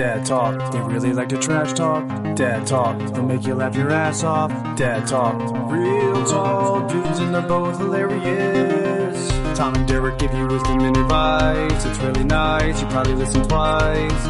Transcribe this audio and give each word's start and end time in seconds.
Dad 0.00 0.24
talk, 0.24 0.72
they 0.72 0.80
really 0.80 1.12
like 1.12 1.28
to 1.28 1.36
trash 1.36 1.74
talk. 1.74 2.08
Dad 2.34 2.66
talk, 2.66 2.98
they'll 3.12 3.22
make 3.22 3.44
you 3.44 3.54
laugh 3.54 3.76
your 3.76 3.90
ass 3.90 4.24
off. 4.24 4.50
Dad 4.74 5.06
talk, 5.06 5.38
real 5.70 6.24
tall 6.24 6.88
dudes 6.88 7.18
and 7.18 7.34
they're 7.34 7.42
both 7.42 7.76
hilarious. 7.76 9.28
Tom 9.58 9.74
and 9.74 9.86
Derek 9.86 10.18
give 10.18 10.32
you 10.32 10.46
wisdom 10.46 10.80
and 10.80 10.96
advice. 10.96 11.84
It's 11.84 11.98
really 11.98 12.24
nice, 12.24 12.80
you 12.80 12.88
probably 12.88 13.12
listen 13.12 13.46
twice. 13.46 14.26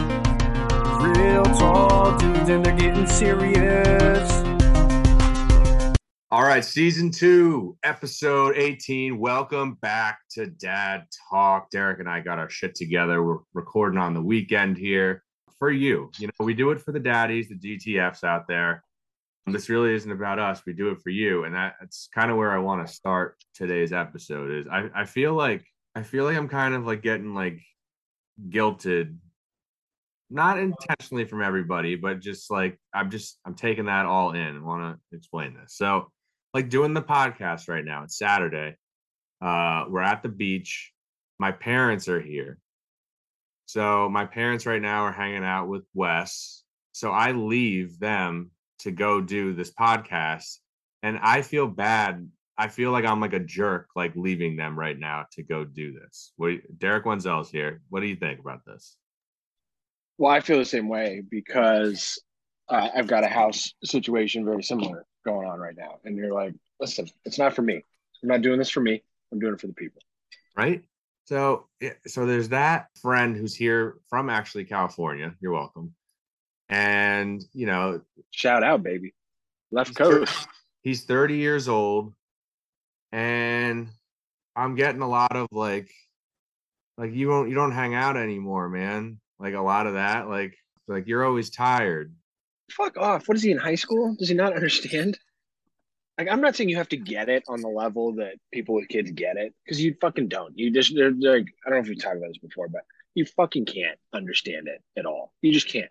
Real 1.04 1.44
tall 1.44 2.18
dudes 2.18 2.48
and 2.48 2.66
they're 2.66 2.76
getting 2.76 3.06
serious. 3.06 4.28
All 6.32 6.42
right, 6.42 6.64
season 6.64 7.12
two, 7.12 7.76
episode 7.84 8.56
18. 8.56 9.20
Welcome 9.20 9.74
back 9.80 10.18
to 10.32 10.46
Dad 10.46 11.04
Talk. 11.30 11.70
Derek 11.70 12.00
and 12.00 12.08
I 12.08 12.18
got 12.18 12.40
our 12.40 12.50
shit 12.50 12.74
together. 12.74 13.22
We're 13.22 13.38
recording 13.54 14.00
on 14.00 14.14
the 14.14 14.22
weekend 14.22 14.76
here 14.76 15.22
for 15.60 15.70
you. 15.70 16.10
You 16.18 16.26
know, 16.26 16.44
we 16.44 16.54
do 16.54 16.72
it 16.72 16.80
for 16.80 16.90
the 16.90 16.98
daddies, 16.98 17.48
the 17.48 17.54
DTFs 17.54 18.24
out 18.24 18.48
there. 18.48 18.82
This 19.46 19.68
really 19.68 19.94
isn't 19.94 20.10
about 20.10 20.38
us. 20.38 20.62
We 20.66 20.72
do 20.72 20.88
it 20.88 21.00
for 21.00 21.10
you. 21.10 21.44
And 21.44 21.54
that, 21.54 21.76
that's 21.78 22.08
kind 22.12 22.30
of 22.30 22.36
where 22.36 22.50
I 22.50 22.58
want 22.58 22.86
to 22.86 22.92
start 22.92 23.36
today's 23.54 23.92
episode 23.92 24.50
is 24.50 24.66
I, 24.66 24.90
I 24.94 25.04
feel 25.04 25.34
like 25.34 25.64
I 25.94 26.02
feel 26.02 26.24
like 26.24 26.36
I'm 26.36 26.48
kind 26.48 26.74
of 26.74 26.86
like 26.86 27.02
getting 27.02 27.34
like 27.34 27.60
guilted 28.48 29.16
not 30.30 30.58
intentionally 30.58 31.24
from 31.24 31.42
everybody, 31.42 31.96
but 31.96 32.20
just 32.20 32.50
like 32.50 32.78
I'm 32.94 33.10
just 33.10 33.38
I'm 33.44 33.54
taking 33.54 33.86
that 33.86 34.06
all 34.06 34.30
in 34.32 34.40
and 34.40 34.64
want 34.64 34.98
to 35.10 35.16
explain 35.16 35.54
this. 35.54 35.74
So 35.74 36.10
like 36.54 36.68
doing 36.68 36.94
the 36.94 37.02
podcast 37.02 37.68
right 37.68 37.84
now. 37.84 38.04
It's 38.04 38.18
Saturday. 38.18 38.76
Uh, 39.42 39.84
we're 39.88 40.02
at 40.02 40.22
the 40.22 40.28
beach. 40.28 40.92
My 41.38 41.52
parents 41.52 42.08
are 42.08 42.20
here. 42.20 42.58
So 43.70 44.08
my 44.08 44.24
parents 44.24 44.66
right 44.66 44.82
now 44.82 45.04
are 45.04 45.12
hanging 45.12 45.44
out 45.44 45.68
with 45.68 45.84
Wes. 45.94 46.64
So 46.90 47.12
I 47.12 47.30
leave 47.30 48.00
them 48.00 48.50
to 48.80 48.90
go 48.90 49.20
do 49.20 49.54
this 49.54 49.72
podcast. 49.72 50.56
And 51.04 51.20
I 51.22 51.42
feel 51.42 51.68
bad. 51.68 52.28
I 52.58 52.66
feel 52.66 52.90
like 52.90 53.04
I'm 53.04 53.20
like 53.20 53.32
a 53.32 53.38
jerk, 53.38 53.86
like 53.94 54.16
leaving 54.16 54.56
them 54.56 54.76
right 54.76 54.98
now 54.98 55.26
to 55.34 55.44
go 55.44 55.64
do 55.64 55.92
this. 55.92 56.32
What 56.36 56.54
Derek 56.80 57.06
Wenzel's 57.06 57.48
here. 57.48 57.80
What 57.90 58.00
do 58.00 58.08
you 58.08 58.16
think 58.16 58.40
about 58.40 58.64
this? 58.66 58.96
Well, 60.18 60.32
I 60.32 60.40
feel 60.40 60.58
the 60.58 60.64
same 60.64 60.88
way 60.88 61.22
because 61.30 62.20
uh, 62.68 62.88
I've 62.92 63.06
got 63.06 63.22
a 63.22 63.28
house 63.28 63.72
situation 63.84 64.44
very 64.44 64.64
similar 64.64 65.06
going 65.24 65.46
on 65.46 65.60
right 65.60 65.76
now. 65.78 66.00
And 66.04 66.16
you're 66.16 66.34
like, 66.34 66.54
listen, 66.80 67.08
it's 67.24 67.38
not 67.38 67.54
for 67.54 67.62
me. 67.62 67.84
I'm 68.20 68.28
not 68.28 68.42
doing 68.42 68.58
this 68.58 68.70
for 68.70 68.80
me. 68.80 69.04
I'm 69.30 69.38
doing 69.38 69.54
it 69.54 69.60
for 69.60 69.68
the 69.68 69.74
people. 69.74 70.02
Right. 70.56 70.82
So, 71.30 71.68
so 72.08 72.26
there's 72.26 72.48
that 72.48 72.88
friend 73.00 73.36
who's 73.36 73.54
here 73.54 73.98
from 74.08 74.28
actually 74.28 74.64
California. 74.64 75.32
You're 75.40 75.52
welcome. 75.52 75.94
And 76.68 77.40
you 77.52 77.66
know, 77.66 78.00
shout 78.32 78.64
out, 78.64 78.82
baby, 78.82 79.14
left 79.70 79.94
coast. 79.94 80.48
He's 80.82 81.04
30 81.04 81.36
years 81.36 81.68
old, 81.68 82.14
and 83.12 83.90
I'm 84.56 84.74
getting 84.74 85.02
a 85.02 85.08
lot 85.08 85.36
of 85.36 85.46
like, 85.52 85.88
like 86.98 87.14
you 87.14 87.28
don't 87.28 87.48
you 87.48 87.54
don't 87.54 87.70
hang 87.70 87.94
out 87.94 88.16
anymore, 88.16 88.68
man. 88.68 89.20
Like 89.38 89.54
a 89.54 89.60
lot 89.60 89.86
of 89.86 89.94
that, 89.94 90.28
like 90.28 90.56
like 90.88 91.06
you're 91.06 91.24
always 91.24 91.50
tired 91.50 92.12
fuck 92.70 92.96
off. 92.96 93.28
What 93.28 93.36
is 93.36 93.42
he 93.42 93.50
in 93.50 93.58
high 93.58 93.74
school? 93.74 94.14
Does 94.18 94.28
he 94.28 94.34
not 94.34 94.54
understand? 94.54 95.18
Like, 96.20 96.30
I'm 96.30 96.42
not 96.42 96.54
saying 96.54 96.68
you 96.68 96.76
have 96.76 96.90
to 96.90 96.98
get 96.98 97.30
it 97.30 97.44
on 97.48 97.62
the 97.62 97.68
level 97.68 98.16
that 98.16 98.34
people 98.52 98.74
with 98.74 98.88
kids 98.88 99.10
get 99.10 99.38
it 99.38 99.54
because 99.64 99.82
you 99.82 99.96
fucking 100.00 100.28
don't. 100.28 100.56
You 100.58 100.70
just, 100.70 100.94
they're, 100.94 101.12
they're 101.18 101.38
like, 101.38 101.48
I 101.66 101.70
don't 101.70 101.78
know 101.78 101.82
if 101.82 101.88
we 101.88 101.96
talked 101.96 102.18
about 102.18 102.28
this 102.28 102.38
before, 102.38 102.68
but 102.68 102.82
you 103.14 103.24
fucking 103.24 103.64
can't 103.64 103.98
understand 104.12 104.68
it 104.68 104.82
at 104.98 105.06
all. 105.06 105.32
You 105.40 105.50
just 105.50 105.68
can't. 105.68 105.90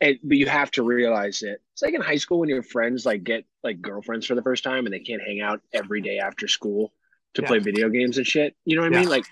And, 0.00 0.18
but 0.24 0.38
you 0.38 0.48
have 0.48 0.72
to 0.72 0.82
realize 0.82 1.42
it. 1.42 1.60
It's 1.72 1.82
like 1.82 1.94
in 1.94 2.00
high 2.00 2.16
school 2.16 2.40
when 2.40 2.48
your 2.48 2.64
friends 2.64 3.06
like 3.06 3.22
get 3.22 3.44
like 3.62 3.80
girlfriends 3.80 4.26
for 4.26 4.34
the 4.34 4.42
first 4.42 4.64
time 4.64 4.86
and 4.86 4.92
they 4.92 4.98
can't 4.98 5.22
hang 5.22 5.40
out 5.40 5.60
every 5.72 6.00
day 6.00 6.18
after 6.18 6.48
school 6.48 6.92
to 7.34 7.42
yeah. 7.42 7.48
play 7.48 7.60
video 7.60 7.88
games 7.88 8.18
and 8.18 8.26
shit. 8.26 8.56
You 8.64 8.74
know 8.74 8.82
what 8.82 8.92
I 8.92 8.98
mean? 8.98 9.08
Like, 9.08 9.24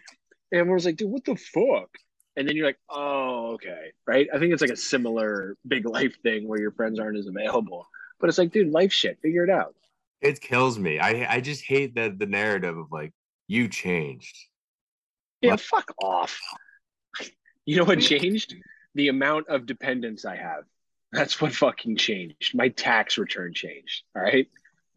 and 0.53 0.60
everyone's 0.60 0.84
like, 0.84 0.97
dude, 0.97 1.10
what 1.10 1.25
the 1.25 1.34
fuck? 1.34 1.91
and 2.37 2.49
then 2.49 2.56
you're 2.56 2.66
like, 2.66 2.78
oh, 2.89 3.53
okay, 3.54 3.93
right? 4.06 4.27
I 4.33 4.39
think 4.39 4.53
it's 4.53 4.62
like 4.62 4.71
a 4.71 4.77
similar 4.77 5.56
big 5.66 5.87
life 5.87 6.16
thing 6.22 6.49
where 6.49 6.60
your 6.60 6.71
friends 6.72 6.99
aren't 6.99 7.19
as 7.19 7.27
available. 7.27 7.87
But 8.21 8.28
it's 8.28 8.39
like, 8.39 8.53
dude, 8.53 8.71
life 8.71 8.93
shit, 8.93 9.19
figure 9.21 9.44
it 9.44 9.50
out. 9.50 9.75
It 10.22 10.41
kills 10.41 10.78
me. 10.78 10.99
I 10.99 11.34
I 11.34 11.41
just 11.41 11.65
hate 11.65 11.97
that 11.97 12.19
the 12.19 12.27
narrative 12.27 12.78
of 12.78 12.93
like 12.93 13.12
you 13.49 13.69
changed. 13.69 14.37
Yeah, 15.41 15.53
like, 15.53 15.60
fuck 15.60 15.93
off. 16.03 16.41
You 17.65 17.77
know 17.77 17.84
what 17.84 18.00
changed? 18.00 18.56
The 18.97 19.06
amount 19.06 19.47
of 19.47 19.66
dependence 19.66 20.25
I 20.25 20.34
have. 20.34 20.65
That's 21.12 21.41
what 21.41 21.55
fucking 21.55 21.97
changed. 21.97 22.56
My 22.56 22.71
tax 22.71 23.19
return 23.19 23.55
changed. 23.55 24.03
All 24.16 24.22
right. 24.22 24.49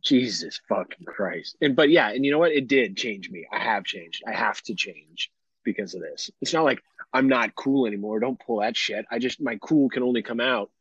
Jesus 0.03 0.62
fucking 0.69 1.06
Christ. 1.06 1.57
And 1.62 1.75
but 1.75 1.92
yeah, 1.92 2.09
and 2.09 2.25
you 2.25 2.31
know 2.31 2.40
what? 2.40 2.53
It 2.53 2.68
did 2.68 2.97
change 2.97 3.30
me. 3.30 3.46
I 3.52 3.59
have 3.59 3.84
changed. 3.84 4.24
I 4.25 4.31
have 4.31 4.62
to 4.63 4.74
change 4.74 5.31
because 5.63 5.94
of 5.94 6.02
this. 6.02 6.31
It's 6.42 6.53
not 6.53 6.63
like 6.63 6.81
I'm 7.12 7.28
not 7.28 7.56
cool 7.56 7.86
anymore. 7.86 8.19
Don't 8.19 8.40
pull 8.40 8.62
that 8.62 8.78
shit. 8.78 9.06
I 9.12 9.19
just 9.19 9.42
my 9.42 9.57
cool 9.62 9.90
can 9.90 10.03
only 10.03 10.22
come 10.22 10.40
out 10.40 10.72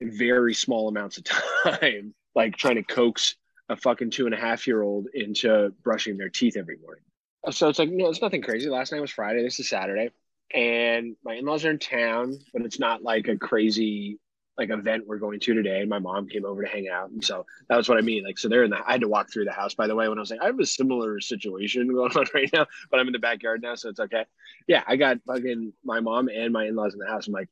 in 0.00 0.16
very 0.16 0.54
small 0.54 0.88
amounts 0.88 1.18
of 1.18 1.24
time, 1.64 2.14
like 2.34 2.56
trying 2.56 2.76
to 2.76 2.82
coax 2.82 3.34
a 3.68 3.76
fucking 3.76 4.10
two 4.10 4.26
and 4.26 4.34
a 4.34 4.38
half 4.38 4.66
year 4.66 4.82
old 4.82 5.06
into 5.14 5.72
brushing 5.82 6.16
their 6.16 6.28
teeth 6.28 6.56
every 6.56 6.78
morning. 6.78 7.02
So 7.50 7.68
it's 7.68 7.78
like, 7.78 7.90
no, 7.90 8.08
it's 8.08 8.22
nothing 8.22 8.42
crazy. 8.42 8.68
Last 8.68 8.92
night 8.92 9.00
was 9.00 9.10
Friday. 9.10 9.42
This 9.42 9.60
is 9.60 9.68
Saturday. 9.68 10.10
And 10.52 11.16
my 11.24 11.34
in 11.34 11.44
laws 11.44 11.64
are 11.64 11.70
in 11.70 11.78
town, 11.78 12.38
but 12.52 12.62
it's 12.62 12.78
not 12.78 13.02
like 13.02 13.28
a 13.28 13.36
crazy 13.36 14.18
like 14.58 14.70
event 14.70 15.04
we're 15.06 15.18
going 15.18 15.38
to 15.38 15.54
today. 15.54 15.80
And 15.80 15.90
my 15.90 15.98
mom 15.98 16.28
came 16.28 16.44
over 16.44 16.62
to 16.62 16.68
hang 16.68 16.88
out. 16.88 17.10
And 17.10 17.22
so 17.22 17.44
that 17.68 17.76
was 17.76 17.88
what 17.88 17.98
I 17.98 18.00
mean. 18.00 18.24
Like, 18.24 18.38
so 18.38 18.48
they're 18.48 18.64
in 18.64 18.70
the, 18.70 18.78
I 18.86 18.92
had 18.92 19.02
to 19.02 19.08
walk 19.08 19.30
through 19.30 19.44
the 19.44 19.52
house, 19.52 19.74
by 19.74 19.86
the 19.86 19.94
way, 19.94 20.08
when 20.08 20.18
I 20.18 20.20
was 20.20 20.30
like, 20.30 20.40
I 20.40 20.46
have 20.46 20.58
a 20.58 20.66
similar 20.66 21.20
situation 21.20 21.88
going 21.92 22.16
on 22.16 22.26
right 22.32 22.50
now, 22.52 22.66
but 22.90 22.98
I'm 22.98 23.06
in 23.06 23.12
the 23.12 23.18
backyard 23.18 23.60
now. 23.62 23.74
So 23.74 23.90
it's 23.90 24.00
okay. 24.00 24.24
Yeah. 24.66 24.82
I 24.86 24.96
got 24.96 25.18
fucking 25.26 25.72
my 25.84 26.00
mom 26.00 26.28
and 26.28 26.52
my 26.52 26.66
in-laws 26.66 26.94
in 26.94 27.00
the 27.00 27.06
house. 27.06 27.26
I'm 27.26 27.34
like, 27.34 27.50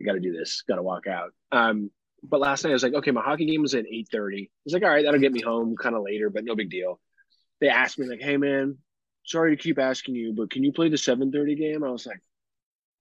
I 0.00 0.04
got 0.04 0.12
to 0.12 0.20
do 0.20 0.32
this. 0.32 0.62
Got 0.68 0.76
to 0.76 0.82
walk 0.82 1.06
out. 1.06 1.30
Um, 1.52 1.90
but 2.22 2.40
last 2.40 2.64
night 2.64 2.70
I 2.70 2.74
was 2.74 2.82
like, 2.82 2.94
okay, 2.94 3.10
my 3.10 3.22
hockey 3.22 3.46
game 3.46 3.62
was 3.62 3.74
at 3.74 3.86
8 3.86 4.08
30. 4.10 4.42
I 4.42 4.48
was 4.64 4.74
like, 4.74 4.82
all 4.82 4.88
right, 4.90 5.04
that'll 5.04 5.20
get 5.20 5.32
me 5.32 5.40
home 5.40 5.76
kind 5.76 5.94
of 5.94 6.02
later, 6.02 6.30
but 6.30 6.44
no 6.44 6.54
big 6.54 6.70
deal. 6.70 7.00
They 7.60 7.68
asked 7.68 7.98
me 7.98 8.08
like, 8.08 8.20
Hey 8.20 8.36
man, 8.36 8.78
sorry 9.24 9.56
to 9.56 9.62
keep 9.62 9.78
asking 9.78 10.14
you, 10.14 10.32
but 10.32 10.50
can 10.50 10.64
you 10.64 10.72
play 10.72 10.88
the 10.88 10.98
7 10.98 11.30
30 11.32 11.54
game? 11.54 11.84
I 11.84 11.90
was 11.90 12.06
like, 12.06 12.20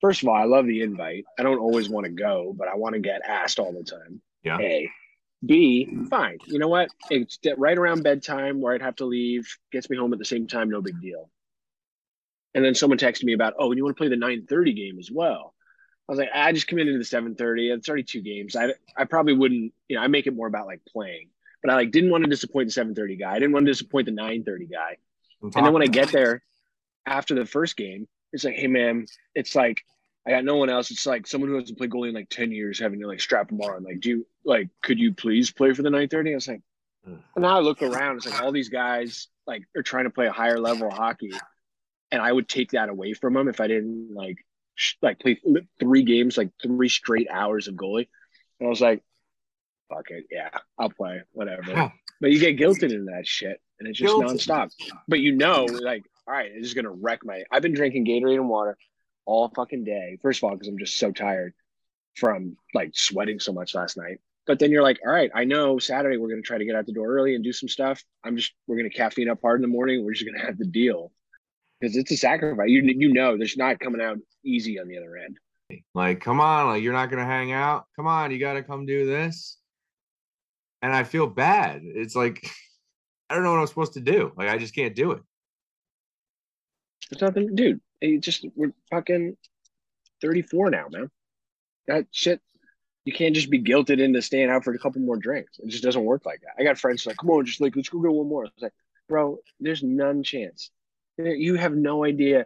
first 0.02 0.24
of 0.24 0.30
all, 0.30 0.36
I 0.36 0.46
love 0.46 0.66
the 0.66 0.82
invite. 0.82 1.26
I 1.40 1.44
don't 1.44 1.60
always 1.60 1.90
want 1.90 2.06
to 2.06 2.12
go, 2.12 2.54
but 2.58 2.68
I 2.68 2.76
want 2.76 2.94
to 2.94 3.00
get 3.00 3.22
asked 3.28 3.60
all 3.60 3.72
the 3.72 3.84
time. 3.84 4.22
Yeah. 4.44 4.58
A. 4.60 4.90
B, 5.44 5.90
fine. 6.10 6.38
You 6.46 6.60
know 6.60 6.68
what? 6.68 6.90
It's 7.10 7.40
right 7.58 7.78
around 7.78 8.04
bedtime 8.04 8.62
where 8.62 8.74
I'd 8.74 8.82
have 8.84 8.98
to 8.98 9.06
leave, 9.06 9.48
gets 9.72 9.90
me 9.90 9.98
home 9.98 10.14
at 10.14 10.20
the 10.20 10.26
same 10.26 10.46
time, 10.46 10.70
no 10.70 10.82
big 10.82 11.02
deal. 11.02 11.32
And 12.54 12.64
then 12.64 12.76
someone 12.76 13.00
texted 13.00 13.24
me 13.24 13.34
about, 13.34 13.54
oh, 13.58 13.72
and 13.72 13.78
you 13.78 13.84
want 13.84 13.98
to 13.98 14.00
play 14.00 14.10
the 14.10 14.16
9:30 14.16 14.76
game 14.76 15.00
as 15.00 15.10
well. 15.10 15.56
I 16.12 16.14
was 16.14 16.20
like, 16.20 16.30
I 16.36 16.52
just 16.52 16.68
committed 16.68 16.94
to 16.94 16.98
the 16.98 17.06
7:30. 17.06 17.74
It's 17.74 17.88
already 17.88 18.04
two 18.04 18.22
games. 18.22 18.58
I 18.58 18.74
I 18.98 19.06
probably 19.06 19.32
wouldn't, 19.32 19.74
you 19.88 19.96
know, 19.96 20.02
I 20.02 20.08
make 20.08 20.28
it 20.28 20.36
more 20.36 20.48
about 20.48 20.66
like 20.66 20.82
playing. 20.84 21.30
But 21.64 21.72
I 21.72 21.76
like 21.76 21.92
didn't 21.92 22.10
want 22.10 22.26
to 22.26 22.30
disappoint 22.30 22.68
the 22.68 22.82
7:30 22.82 23.18
guy. 23.18 23.32
I 23.32 23.40
didn't 23.40 23.54
want 23.54 23.66
to 23.66 23.72
disappoint 23.72 24.08
the 24.08 24.12
9:30 24.12 24.70
guy. 24.70 24.98
And 25.42 25.54
then 25.54 25.72
when 25.72 25.84
I 25.84 25.88
get 25.88 26.12
there 26.12 26.44
after 27.06 27.34
the 27.34 27.46
first 27.46 27.78
game, 27.78 28.10
it's 28.34 28.44
like, 28.44 28.56
hey 28.56 28.68
man, 28.68 29.06
it's 29.36 29.56
like 29.56 29.86
I 30.28 30.32
got 30.32 30.44
no 30.44 30.58
one 30.58 30.70
else. 30.70 30.92
It's 30.92 31.06
like 31.06 31.28
someone 31.28 31.50
who 31.50 31.58
hasn't 31.58 31.78
played 31.78 31.92
goalie 31.92 32.10
in 32.10 32.14
like 32.14 32.30
10 32.30 32.52
years 32.52 32.78
having 32.78 33.00
to 33.00 33.08
like 33.08 33.22
strap 33.22 33.48
them 33.48 33.62
on. 33.62 33.86
Like, 33.86 34.02
do 34.02 34.10
you 34.10 34.28
like 34.44 34.68
could 34.84 35.00
you 35.00 35.14
please 35.14 35.50
play 35.50 35.74
for 35.74 35.82
the 35.82 35.90
930? 35.90 36.32
I 36.32 36.36
was 36.36 36.48
like, 36.50 36.62
mm. 37.08 37.20
and 37.36 37.42
now 37.42 37.56
I 37.56 37.62
look 37.62 37.82
around, 37.82 38.18
it's 38.18 38.30
like 38.30 38.42
all 38.42 38.52
these 38.52 38.70
guys 38.70 39.30
like 39.48 39.64
are 39.78 39.82
trying 39.82 40.04
to 40.04 40.10
play 40.10 40.28
a 40.28 40.34
higher 40.34 40.60
level 40.60 40.90
of 40.90 40.94
hockey. 40.94 41.32
And 42.12 42.22
I 42.22 42.30
would 42.30 42.50
take 42.50 42.72
that 42.72 42.90
away 42.90 43.14
from 43.14 43.36
them 43.36 43.48
if 43.48 43.62
I 43.62 43.68
didn't 43.68 44.14
like 44.14 44.40
like 45.02 45.20
play 45.20 45.40
three 45.80 46.04
games, 46.04 46.38
like 46.38 46.50
three 46.62 46.90
straight 46.90 47.28
hours 47.30 47.68
of 47.68 47.76
goalie. 47.76 48.08
And 48.60 48.68
I 48.68 48.70
was 48.70 48.82
like, 48.82 49.04
fuck 49.90 50.10
it, 50.10 50.26
yeah, 50.32 50.50
I'll 50.80 50.90
play, 50.90 51.22
whatever. 51.34 51.92
But 52.22 52.32
you 52.32 52.40
get 52.40 52.58
guilted 52.58 52.92
into 52.92 53.12
that 53.16 53.26
shit, 53.26 53.60
and 53.80 53.90
it's 53.90 53.98
just 53.98 54.16
Guilty. 54.16 54.36
nonstop. 54.36 54.70
But 55.08 55.20
you 55.22 55.36
know, 55.36 55.66
like, 55.66 56.04
all 56.28 56.34
right, 56.34 56.52
it's 56.54 56.68
just 56.68 56.76
gonna 56.76 56.92
wreck 56.92 57.26
my. 57.26 57.44
I've 57.52 57.64
been 57.64 57.74
drinking 57.74 58.06
Gatorade 58.06 58.36
and 58.36 58.48
water 58.48 58.78
all 59.26 59.50
fucking 59.56 59.84
day. 59.84 60.18
First 60.22 60.40
of 60.40 60.44
all, 60.44 60.52
because 60.52 60.68
I'm 60.68 60.78
just 60.78 60.98
so 60.98 61.12
tired 61.12 61.54
from 62.16 62.58
like 62.76 62.92
sweating 62.94 63.40
so 63.40 63.54
much 63.54 63.74
last 63.74 63.98
night. 63.98 64.20
But 64.46 64.60
then 64.60 64.72
you're 64.72 64.84
like, 64.84 65.00
all 65.06 65.12
right, 65.12 65.32
I 65.34 65.46
know 65.46 65.80
Saturday 65.80 66.18
we're 66.18 66.30
gonna 66.30 66.42
try 66.42 66.60
to 66.60 66.66
get 66.66 66.76
out 66.76 66.86
the 66.86 66.94
door 66.94 67.08
early 67.08 67.34
and 67.34 67.44
do 67.44 67.54
some 67.54 67.70
stuff. 67.70 68.04
I'm 68.24 68.38
just 68.38 68.54
we're 68.68 68.78
gonna 68.78 68.90
caffeine 68.92 69.30
up 69.30 69.40
hard 69.42 69.58
in 69.58 69.62
the 69.64 69.68
morning. 69.68 70.06
We're 70.06 70.14
just 70.14 70.32
gonna 70.32 70.46
have 70.46 70.60
the 70.60 70.66
deal 70.66 71.12
because 71.82 71.98
it's 71.98 72.12
a 72.12 72.18
sacrifice. 72.18 72.70
You 72.70 72.82
you 72.84 73.12
know, 73.12 73.38
there's 73.38 73.58
not 73.58 73.80
coming 73.80 74.02
out 74.02 74.18
easy 74.46 74.80
on 74.80 74.88
the 74.88 74.98
other 74.98 75.18
end. 75.18 75.38
Like, 75.96 76.22
come 76.22 76.40
on, 76.40 76.68
like 76.68 76.84
you're 76.84 76.94
not 76.94 77.10
gonna 77.10 77.26
hang 77.26 77.52
out. 77.52 77.86
Come 77.96 78.08
on, 78.08 78.32
you 78.32 78.40
got 78.40 78.54
to 78.54 78.64
come 78.64 78.86
do 78.86 79.06
this. 79.06 79.58
And 80.82 80.94
I 80.94 81.04
feel 81.04 81.28
bad. 81.28 81.82
It's 81.84 82.16
like 82.16 82.50
I 83.30 83.36
don't 83.36 83.44
know 83.44 83.52
what 83.52 83.60
I'm 83.60 83.68
supposed 83.68 83.94
to 83.94 84.02
do. 84.02 84.32
Like 84.36 84.50
I 84.50 84.58
just 84.58 84.76
can't 84.76 84.96
do 84.96 85.12
it. 85.12 85.22
There's 87.10 87.22
nothing, 87.22 87.56
dude. 87.56 87.82
He 88.00 88.18
just 88.18 88.46
we're 88.56 88.74
fucking 88.90 89.36
34 90.22 90.70
now, 90.70 90.88
man. 90.90 91.10
that 91.88 92.06
shit. 92.12 92.42
You 93.04 93.14
can't 93.14 93.34
just 93.34 93.50
be 93.50 93.62
guilted 93.62 94.00
into 94.00 94.22
staying 94.22 94.52
out 94.52 94.64
for 94.64 94.74
a 94.74 94.78
couple 94.78 95.02
more 95.02 95.18
drinks. 95.18 95.58
It 95.58 95.70
just 95.70 95.84
doesn't 95.84 96.04
work 96.04 96.24
like 96.24 96.42
that. 96.42 96.62
I 96.62 96.64
got 96.64 96.78
friends 96.78 97.04
like, 97.08 97.18
come 97.18 97.32
on, 97.32 97.46
just 97.46 97.60
like 97.60 97.76
let's 97.76 97.90
go 97.90 98.00
get 98.00 98.12
one 98.12 98.30
more. 98.30 98.46
I 98.46 98.50
was 98.56 98.62
like, 98.62 98.74
bro, 99.10 99.40
there's 99.60 99.82
none 99.82 100.22
chance. 100.22 100.70
You 101.26 101.56
have 101.56 101.74
no 101.74 102.04
idea 102.04 102.46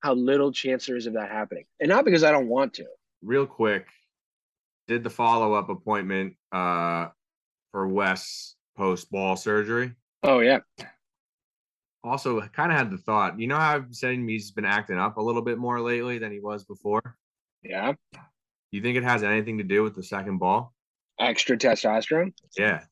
how 0.00 0.14
little 0.14 0.52
chance 0.52 0.86
there 0.86 0.96
is 0.96 1.06
of 1.06 1.14
that 1.14 1.30
happening, 1.30 1.64
and 1.80 1.88
not 1.88 2.04
because 2.04 2.24
I 2.24 2.30
don't 2.32 2.48
want 2.48 2.74
to. 2.74 2.86
Real 3.22 3.46
quick, 3.46 3.86
did 4.88 5.04
the 5.04 5.10
follow 5.10 5.54
up 5.54 5.68
appointment 5.68 6.34
uh, 6.50 7.08
for 7.70 7.86
Wes 7.88 8.56
post 8.76 9.10
ball 9.10 9.36
surgery. 9.36 9.92
Oh 10.22 10.40
yeah, 10.40 10.58
Also, 12.04 12.40
kind 12.48 12.72
of 12.72 12.78
had 12.78 12.90
the 12.90 12.98
thought, 12.98 13.38
you 13.38 13.46
know 13.46 13.56
how 13.56 13.74
I've 13.74 13.94
saying 13.94 14.26
he's 14.28 14.50
been 14.50 14.64
acting 14.64 14.98
up 14.98 15.16
a 15.16 15.22
little 15.22 15.42
bit 15.42 15.58
more 15.58 15.80
lately 15.80 16.18
than 16.18 16.32
he 16.32 16.40
was 16.40 16.64
before. 16.64 17.16
yeah. 17.62 17.92
You 18.70 18.80
think 18.80 18.96
it 18.96 19.04
has 19.04 19.22
anything 19.22 19.58
to 19.58 19.64
do 19.64 19.82
with 19.82 19.94
the 19.94 20.02
second 20.02 20.38
ball? 20.38 20.72
Extra 21.20 21.58
testosterone. 21.58 22.32
Yeah. 22.56 22.84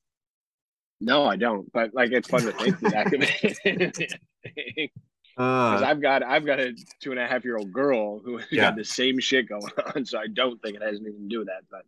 No, 1.01 1.25
I 1.25 1.37
don't. 1.37 1.73
But 1.73 1.95
like, 1.95 2.13
it's 2.13 2.29
fun 2.29 2.43
to 2.43 2.53
think 2.53 2.79
that. 2.81 4.11
Because 5.41 5.83
Uh, 5.83 5.87
I've 5.87 6.03
got 6.03 6.23
I've 6.23 6.45
got 6.45 6.61
a 6.61 6.75
two 7.01 7.11
and 7.13 7.21
a 7.21 7.27
half 7.27 7.45
year 7.45 7.57
old 7.57 7.73
girl 7.73 8.21
who 8.21 8.39
has 8.39 8.47
Yeah. 8.53 8.63
got 8.71 8.77
the 8.77 8.85
same 8.85 9.19
shit 9.21 9.49
going 9.49 9.63
on, 9.97 10.05
so 10.05 10.19
I 10.19 10.27
don't 10.27 10.61
think 10.63 10.77
it 10.77 10.83
has 10.83 11.01
anything 11.01 11.23
to 11.23 11.29
do 11.29 11.39
with 11.39 11.49
that. 11.49 11.63
But 11.71 11.83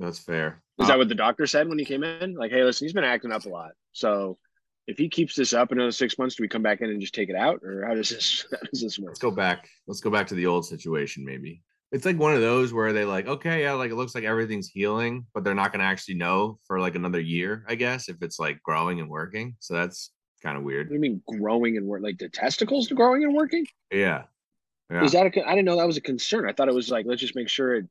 that's 0.00 0.18
fair. 0.18 0.62
is 0.78 0.84
Uh, 0.84 0.88
that 0.88 0.98
what 0.98 1.08
the 1.08 1.14
doctor 1.14 1.46
said 1.46 1.68
when 1.68 1.78
he 1.78 1.84
came 1.84 2.02
in? 2.02 2.34
Like, 2.34 2.50
hey, 2.50 2.62
listen, 2.64 2.84
he's 2.86 2.92
been 2.92 3.04
acting 3.04 3.32
up 3.32 3.44
a 3.44 3.48
lot. 3.48 3.72
So 3.92 4.38
if 4.86 4.98
he 4.98 5.08
keeps 5.08 5.34
this 5.34 5.52
up 5.52 5.72
another 5.72 5.90
six 5.92 6.18
months, 6.18 6.36
do 6.36 6.42
we 6.42 6.48
come 6.48 6.62
back 6.62 6.80
in 6.80 6.90
and 6.90 7.00
just 7.00 7.14
take 7.14 7.28
it 7.28 7.36
out, 7.36 7.60
or 7.62 7.84
how 7.86 7.94
does 7.94 8.08
this 8.08 8.46
how 8.52 8.58
does 8.70 8.82
this 8.82 8.98
work? 8.98 9.10
let's 9.10 9.20
go 9.20 9.30
back. 9.30 9.68
Let's 9.86 10.00
go 10.00 10.10
back 10.10 10.26
to 10.28 10.34
the 10.34 10.46
old 10.46 10.66
situation, 10.66 11.24
maybe. 11.24 11.62
It's 11.92 12.04
like 12.04 12.18
one 12.18 12.34
of 12.34 12.40
those 12.40 12.72
where 12.72 12.92
they 12.92 13.04
like, 13.04 13.26
okay, 13.28 13.62
yeah, 13.62 13.72
like 13.74 13.92
it 13.92 13.94
looks 13.94 14.14
like 14.14 14.24
everything's 14.24 14.68
healing, 14.68 15.24
but 15.32 15.44
they're 15.44 15.54
not 15.54 15.70
gonna 15.72 15.84
actually 15.84 16.14
know 16.16 16.58
for 16.66 16.80
like 16.80 16.96
another 16.96 17.20
year, 17.20 17.64
I 17.68 17.76
guess, 17.76 18.08
if 18.08 18.16
it's 18.22 18.38
like 18.40 18.60
growing 18.62 18.98
and 19.00 19.08
working. 19.08 19.56
So 19.60 19.74
that's 19.74 20.10
kind 20.42 20.56
of 20.56 20.62
What 20.62 20.68
weird. 20.68 20.88
do 20.88 20.94
you 20.94 21.00
mean 21.00 21.22
growing 21.26 21.76
and 21.76 21.86
work? 21.86 22.02
Like 22.02 22.18
the 22.18 22.28
testicles 22.28 22.88
growing 22.88 23.24
and 23.24 23.34
working? 23.34 23.66
Yeah. 23.90 24.24
Yeah. 24.90 25.04
Is 25.04 25.12
that 25.12 25.26
a? 25.26 25.48
I 25.48 25.54
didn't 25.54 25.64
know 25.64 25.76
that 25.76 25.86
was 25.86 25.96
a 25.96 26.00
concern. 26.02 26.48
I 26.48 26.52
thought 26.52 26.68
it 26.68 26.74
was 26.74 26.90
like 26.90 27.06
let's 27.06 27.20
just 27.20 27.34
make 27.34 27.48
sure 27.48 27.74
it 27.74 27.86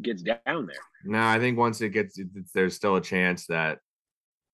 gets 0.00 0.22
down 0.22 0.38
there. 0.46 0.76
No, 1.04 1.20
I 1.22 1.38
think 1.38 1.58
once 1.58 1.80
it 1.80 1.90
gets, 1.90 2.18
it, 2.18 2.28
there's 2.54 2.74
still 2.74 2.96
a 2.96 3.00
chance 3.02 3.46
that 3.46 3.80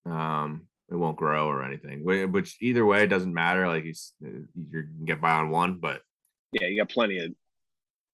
um 0.07 0.67
it 0.91 0.97
won't 0.97 1.17
grow 1.17 1.47
or 1.47 1.65
anything. 1.65 2.05
Which 2.05 2.57
either 2.61 2.85
way 2.85 3.03
it 3.05 3.09
doesn't 3.09 3.33
matter. 3.33 3.67
Like 3.69 3.85
you, 3.85 3.95
uh, 4.25 4.29
you 4.55 4.83
can 4.83 5.05
get 5.05 5.21
by 5.21 5.33
on 5.33 5.51
one, 5.51 5.79
but 5.81 6.03
Yeah, 6.53 6.67
you 6.67 6.77
got 6.77 6.91
plenty 6.91 7.19
of 7.19 7.33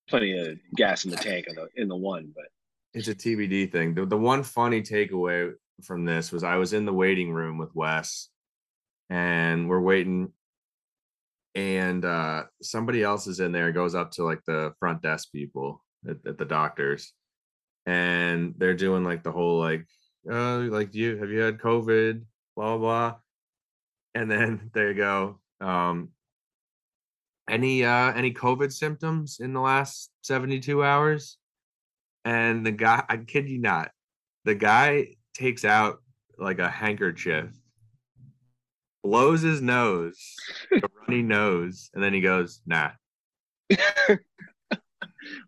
plenty 0.08 0.38
of 0.38 0.58
gas 0.76 1.04
in 1.04 1.10
the 1.10 1.16
tank 1.16 1.46
in 1.48 1.54
the 1.56 1.68
in 1.76 1.88
the 1.88 1.96
one, 1.96 2.32
but 2.34 2.46
it's 2.92 3.08
a 3.08 3.14
TBD 3.14 3.72
thing. 3.72 3.94
The, 3.94 4.04
the 4.04 4.16
one 4.18 4.42
funny 4.42 4.82
takeaway 4.82 5.52
from 5.84 6.04
this 6.04 6.32
was 6.32 6.44
I 6.44 6.56
was 6.56 6.72
in 6.72 6.84
the 6.84 6.92
waiting 6.92 7.32
room 7.32 7.56
with 7.56 7.74
Wes, 7.74 8.28
and 9.10 9.68
we're 9.68 9.80
waiting, 9.80 10.32
and 11.54 12.04
uh 12.04 12.44
somebody 12.62 13.02
else 13.02 13.26
is 13.26 13.40
in 13.40 13.52
there. 13.52 13.72
Goes 13.72 13.94
up 13.94 14.12
to 14.12 14.24
like 14.24 14.40
the 14.46 14.72
front 14.80 15.02
desk 15.02 15.28
people 15.32 15.84
at, 16.08 16.16
at 16.26 16.38
the 16.38 16.44
doctors, 16.44 17.12
and 17.86 18.54
they're 18.56 18.74
doing 18.74 19.04
like 19.04 19.22
the 19.22 19.32
whole 19.32 19.58
like, 19.58 19.86
oh, 20.30 20.68
like 20.70 20.94
you 20.94 21.16
have 21.18 21.30
you 21.30 21.40
had 21.40 21.58
COVID, 21.58 22.22
blah 22.56 22.76
blah 22.76 22.78
blah, 22.78 23.16
and 24.14 24.30
then 24.30 24.70
they 24.74 24.94
go, 24.94 25.40
um, 25.60 26.10
any 27.48 27.84
uh 27.84 28.12
any 28.12 28.32
COVID 28.32 28.72
symptoms 28.72 29.38
in 29.40 29.52
the 29.52 29.60
last 29.60 30.10
seventy 30.22 30.60
two 30.60 30.82
hours? 30.82 31.36
and 32.24 32.64
the 32.64 32.72
guy 32.72 33.02
i 33.08 33.16
kid 33.16 33.48
you 33.48 33.58
not 33.58 33.90
the 34.44 34.54
guy 34.54 35.06
takes 35.34 35.64
out 35.64 36.02
like 36.38 36.58
a 36.58 36.68
handkerchief 36.68 37.50
blows 39.02 39.40
his 39.42 39.62
nose 39.62 40.36
a 40.72 40.80
runny 41.08 41.22
nose 41.22 41.90
and 41.94 42.02
then 42.02 42.12
he 42.12 42.20
goes 42.20 42.60
nah 42.66 42.90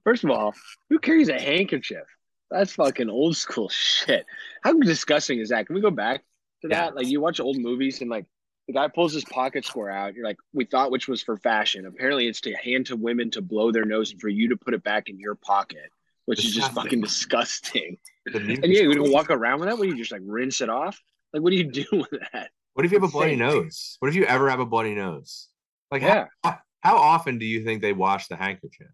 First 0.04 0.25
of 0.25 0.31
all, 0.31 0.54
who 0.90 0.99
carries 0.99 1.28
a 1.28 1.40
handkerchief? 1.40 2.04
That's 2.50 2.72
fucking 2.75 3.08
old 3.08 3.37
school 3.37 3.69
shit. 3.70 4.26
How 4.62 4.72
disgusting 4.78 5.38
is 5.38 5.49
that? 5.49 5.66
Can 5.66 5.75
we 5.75 5.81
go 5.81 5.90
back 5.90 6.22
to 6.62 6.69
Yeah. 6.69 6.87
that? 6.87 6.96
Like 6.96 7.06
you 7.06 7.20
watch 7.20 7.40
old 7.40 7.56
movies 7.58 8.00
and 8.00 8.10
like 8.10 8.26
the 8.69 8.75
guy 8.75 8.88
pulls 8.88 9.14
his 9.14 9.25
pocket 9.25 9.64
square 9.64 9.90
out. 9.90 10.14
You're 10.14 10.25
like, 10.26 10.37
we 10.52 10.66
thought 10.66 10.90
which 10.90 11.08
was 11.08 11.22
for 11.22 11.37
fashion. 11.37 11.87
Apparently, 11.87 12.26
it's 12.28 12.43
to 12.43 12.52
hand 12.55 12.87
to 12.87 12.96
women 12.96 13.31
to 13.32 13.40
blow 13.43 13.72
their 13.72 13.84
nose 13.84 14.12
and 14.12 14.20
for 14.20 14.28
you 14.28 14.50
to 14.50 14.56
put 14.56 14.75
it 14.75 14.84
back 14.84 15.08
in 15.08 15.19
your 15.19 15.34
pocket, 15.34 15.90
which 16.26 16.44
is 16.44 16.55
just 16.55 16.72
fucking 16.72 17.00
disgusting. 17.00 17.96
And 18.32 18.48
yeah, 18.64 18.82
you 18.82 18.94
don't 18.94 19.10
walk 19.12 19.31
around 19.31 19.60
with 19.60 19.69
that. 19.69 19.78
What 19.78 19.84
do 19.84 19.90
you 19.90 19.96
just 19.96 20.12
like 20.12 20.22
rinse 20.25 20.60
it 20.60 20.69
off? 20.69 21.00
Like, 21.32 21.43
what 21.43 21.50
do 21.50 21.56
you 21.56 21.64
do 21.64 21.84
with 21.93 22.20
that? 22.32 22.50
What 22.74 22.84
if 22.86 22.92
you 22.92 22.98
have 22.98 23.08
a 23.08 23.12
bloody 23.12 23.36
nose 23.36 23.96
what 24.00 24.08
if 24.08 24.14
you 24.14 24.24
ever 24.24 24.48
have 24.48 24.60
a 24.60 24.66
bloody 24.66 24.94
nose 24.94 25.48
like 25.90 26.02
Yeah, 26.02 26.26
how, 26.42 26.58
how 26.80 26.96
often 26.96 27.38
do 27.38 27.46
you 27.46 27.64
think 27.64 27.82
they 27.82 27.92
wash 27.92 28.28
the 28.28 28.36
handkerchief 28.36 28.88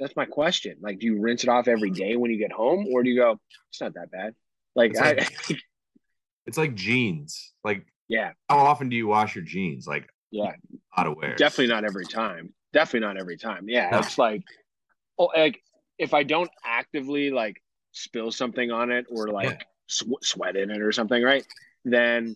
that's 0.00 0.16
my 0.16 0.24
question. 0.24 0.76
Like, 0.80 0.98
do 0.98 1.06
you 1.06 1.20
rinse 1.20 1.44
it 1.44 1.48
off 1.48 1.68
every 1.68 1.90
day 1.90 2.16
when 2.16 2.32
you 2.32 2.36
get 2.36 2.50
home, 2.50 2.88
or 2.92 3.04
do 3.04 3.10
you 3.10 3.16
go, 3.16 3.38
it's 3.70 3.80
not 3.80 3.94
that 3.94 4.10
bad? 4.10 4.34
Like, 4.74 4.90
It's 4.90 5.00
I, 5.00 5.12
like- 5.12 5.60
it's 6.46 6.58
like 6.58 6.74
jeans 6.74 7.52
like 7.62 7.86
yeah, 8.08 8.32
how 8.50 8.58
often 8.58 8.88
do 8.88 8.96
you 8.96 9.06
wash 9.06 9.34
your 9.36 9.44
jeans 9.44 9.86
like 9.86 10.06
yeah. 10.32 10.50
out 10.96 11.06
of 11.06 11.16
wear 11.16 11.36
Definitely 11.36 11.68
not 11.72 11.84
every 11.84 12.04
time. 12.04 12.52
Definitely 12.72 13.06
not 13.06 13.18
every 13.18 13.36
time. 13.38 13.68
Yeah, 13.68 13.90
No. 13.90 13.98
it's 14.00 14.18
like, 14.18 14.42
oh, 15.16 15.30
like 15.34 15.62
if 15.96 16.12
I 16.12 16.24
don't 16.24 16.50
actively 16.64 17.30
like 17.30 17.62
spill 17.92 18.32
something 18.32 18.72
on 18.72 18.90
it 18.90 19.06
or 19.08 19.28
like 19.28 19.64
sw- 19.86 20.20
sweat 20.22 20.56
in 20.56 20.70
it 20.70 20.82
or 20.82 20.90
something, 20.90 21.22
right? 21.22 21.46
Then 21.84 22.34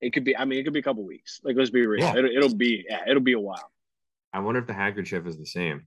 it 0.00 0.12
could 0.12 0.24
be. 0.24 0.36
I 0.36 0.44
mean, 0.44 0.58
it 0.58 0.64
could 0.64 0.72
be 0.72 0.80
a 0.80 0.82
couple 0.82 1.04
weeks. 1.04 1.40
Like, 1.42 1.56
let's 1.56 1.70
be 1.70 1.86
real. 1.86 2.04
Yeah. 2.04 2.16
It'll, 2.16 2.30
it'll 2.30 2.54
be. 2.54 2.84
Yeah, 2.88 3.00
it'll 3.08 3.22
be 3.22 3.32
a 3.32 3.40
while. 3.40 3.70
i 4.32 4.38
wonder 4.38 4.60
if 4.60 4.66
the 4.66 4.74
handkerchief 4.74 5.26
is 5.26 5.38
the 5.38 5.46
same 5.46 5.86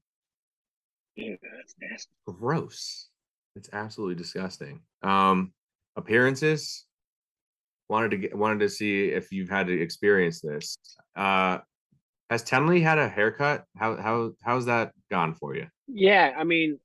Yeah, 1.15 1.35
that's 1.41 1.75
nasty. 1.79 2.11
gross. 2.25 3.07
It's 3.55 3.69
absolutely 3.73 4.15
disgusting. 4.15 4.81
Um, 5.03 5.53
appearances. 5.95 6.85
Wanted 7.89 8.11
to 8.11 8.17
get 8.17 8.37
wanted 8.37 8.59
to 8.59 8.69
see 8.69 9.05
if 9.05 9.31
you've 9.31 9.49
had 9.49 9.67
to 9.67 9.73
experience 9.81 10.41
this. 10.41 10.77
Uh, 11.15 11.59
has 12.29 12.43
Tenley 12.43 12.83
had 12.83 12.99
a 12.99 13.09
haircut? 13.09 13.65
How 13.75 13.95
how 13.97 14.33
how's 14.43 14.65
that 14.65 14.91
gone 15.09 15.33
for 15.33 15.55
you? 15.55 15.67
Yeah, 15.87 16.35
I 16.37 16.43
mean, 16.43 16.79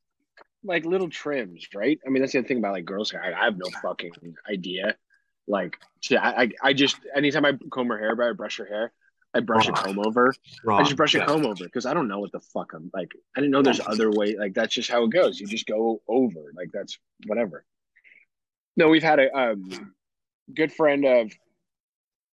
like 0.62 0.86
little 0.86 1.10
trims, 1.10 1.68
right? 1.74 1.98
I 2.06 2.08
mean, 2.08 2.22
that's 2.22 2.32
the 2.32 2.42
thing 2.42 2.56
about 2.56 2.72
like 2.72 2.86
girls' 2.86 3.10
hair. 3.10 3.22
I, 3.22 3.38
I 3.38 3.44
have 3.44 3.58
no 3.58 3.66
fucking 3.82 4.12
idea. 4.50 4.96
Like, 5.46 5.78
so 6.00 6.16
I, 6.16 6.42
I, 6.42 6.50
I 6.62 6.72
just 6.72 6.96
anytime 7.14 7.44
I 7.44 7.52
comb 7.70 7.88
her 7.88 7.98
hair, 7.98 8.16
by 8.16 8.28
I 8.28 8.32
brush 8.32 8.58
her 8.58 8.64
hair. 8.66 8.92
I 9.36 9.40
brush 9.40 9.66
a 9.68 9.72
Oh. 9.72 9.74
comb 9.74 9.98
over. 9.98 10.32
I 10.70 10.84
just 10.84 10.96
brush 10.96 11.14
a 11.16 11.18
comb 11.26 11.44
over 11.44 11.64
because 11.64 11.86
I 11.86 11.92
don't 11.94 12.06
know 12.06 12.20
what 12.20 12.30
the 12.30 12.38
fuck 12.40 12.72
I'm 12.72 12.88
like. 12.94 13.12
I 13.36 13.40
didn't 13.40 13.50
know 13.50 13.62
there's 13.62 13.80
other 13.84 14.10
way. 14.10 14.36
Like 14.36 14.54
that's 14.54 14.72
just 14.72 14.88
how 14.90 15.02
it 15.04 15.10
goes. 15.10 15.40
You 15.40 15.46
just 15.48 15.66
go 15.66 16.00
over. 16.06 16.52
Like 16.54 16.70
that's 16.72 16.98
whatever. 17.26 17.64
No, 18.76 18.88
we've 18.88 19.02
had 19.02 19.18
a 19.18 19.36
um, 19.36 19.92
good 20.54 20.72
friend 20.72 21.04
of 21.04 21.32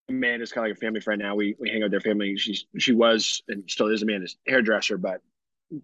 Amanda's 0.08 0.52
kind 0.52 0.66
of 0.66 0.70
like 0.70 0.78
a 0.78 0.80
family 0.80 1.00
friend 1.00 1.20
now. 1.20 1.34
We 1.34 1.56
we 1.58 1.70
hang 1.70 1.82
out 1.82 1.86
with 1.86 1.92
their 1.92 2.00
family. 2.00 2.36
She's 2.36 2.66
she 2.78 2.92
was 2.92 3.42
and 3.48 3.68
still 3.68 3.88
is 3.88 4.02
Amanda's 4.02 4.36
hairdresser, 4.46 4.96
but 4.98 5.22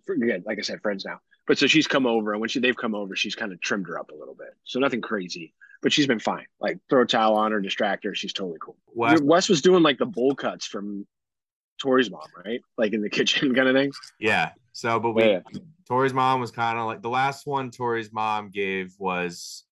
again, 0.08 0.44
like 0.46 0.58
I 0.58 0.62
said, 0.62 0.80
friends 0.82 1.04
now. 1.04 1.20
But 1.46 1.58
so 1.58 1.66
she's 1.66 1.86
come 1.86 2.06
over, 2.06 2.32
and 2.32 2.40
when 2.40 2.48
she 2.48 2.60
they've 2.60 2.76
come 2.76 2.94
over, 2.94 3.16
she's 3.16 3.34
kind 3.34 3.52
of 3.52 3.60
trimmed 3.60 3.88
her 3.88 3.98
up 3.98 4.10
a 4.10 4.14
little 4.14 4.34
bit. 4.34 4.54
So 4.64 4.78
nothing 4.80 5.00
crazy, 5.00 5.54
but 5.82 5.92
she's 5.92 6.06
been 6.06 6.18
fine. 6.18 6.46
Like 6.60 6.78
throw 6.90 7.02
a 7.02 7.06
towel 7.06 7.36
on 7.36 7.52
her, 7.52 7.60
distract 7.60 8.04
her. 8.04 8.14
She's 8.14 8.32
totally 8.32 8.58
cool. 8.60 8.76
Wes- 8.94 9.20
Wes 9.20 9.48
was 9.48 9.62
doing 9.62 9.82
like 9.82 9.98
the 9.98 10.06
bowl 10.06 10.34
cuts 10.34 10.66
from 10.66 11.06
Tori's 11.80 12.10
mom, 12.10 12.26
right? 12.44 12.60
Like 12.76 12.92
in 12.92 13.02
the 13.02 13.10
kitchen 13.18 13.54
kind 13.54 13.68
of 13.68 13.74
thing. 13.74 13.92
yeah. 14.18 14.50
So, 14.72 15.00
but 15.00 15.12
we 15.12 15.24
Yeah. 15.24 15.40
Tori's 15.88 16.12
mom 16.14 16.40
was 16.40 16.50
kind 16.50 16.78
of 16.78 16.86
like 16.86 17.02
the 17.02 17.08
last 17.08 17.46
one 17.46 17.70
Tori's 17.70 18.12
mom 18.12 18.50
gave 18.50 18.94
was 18.98 19.64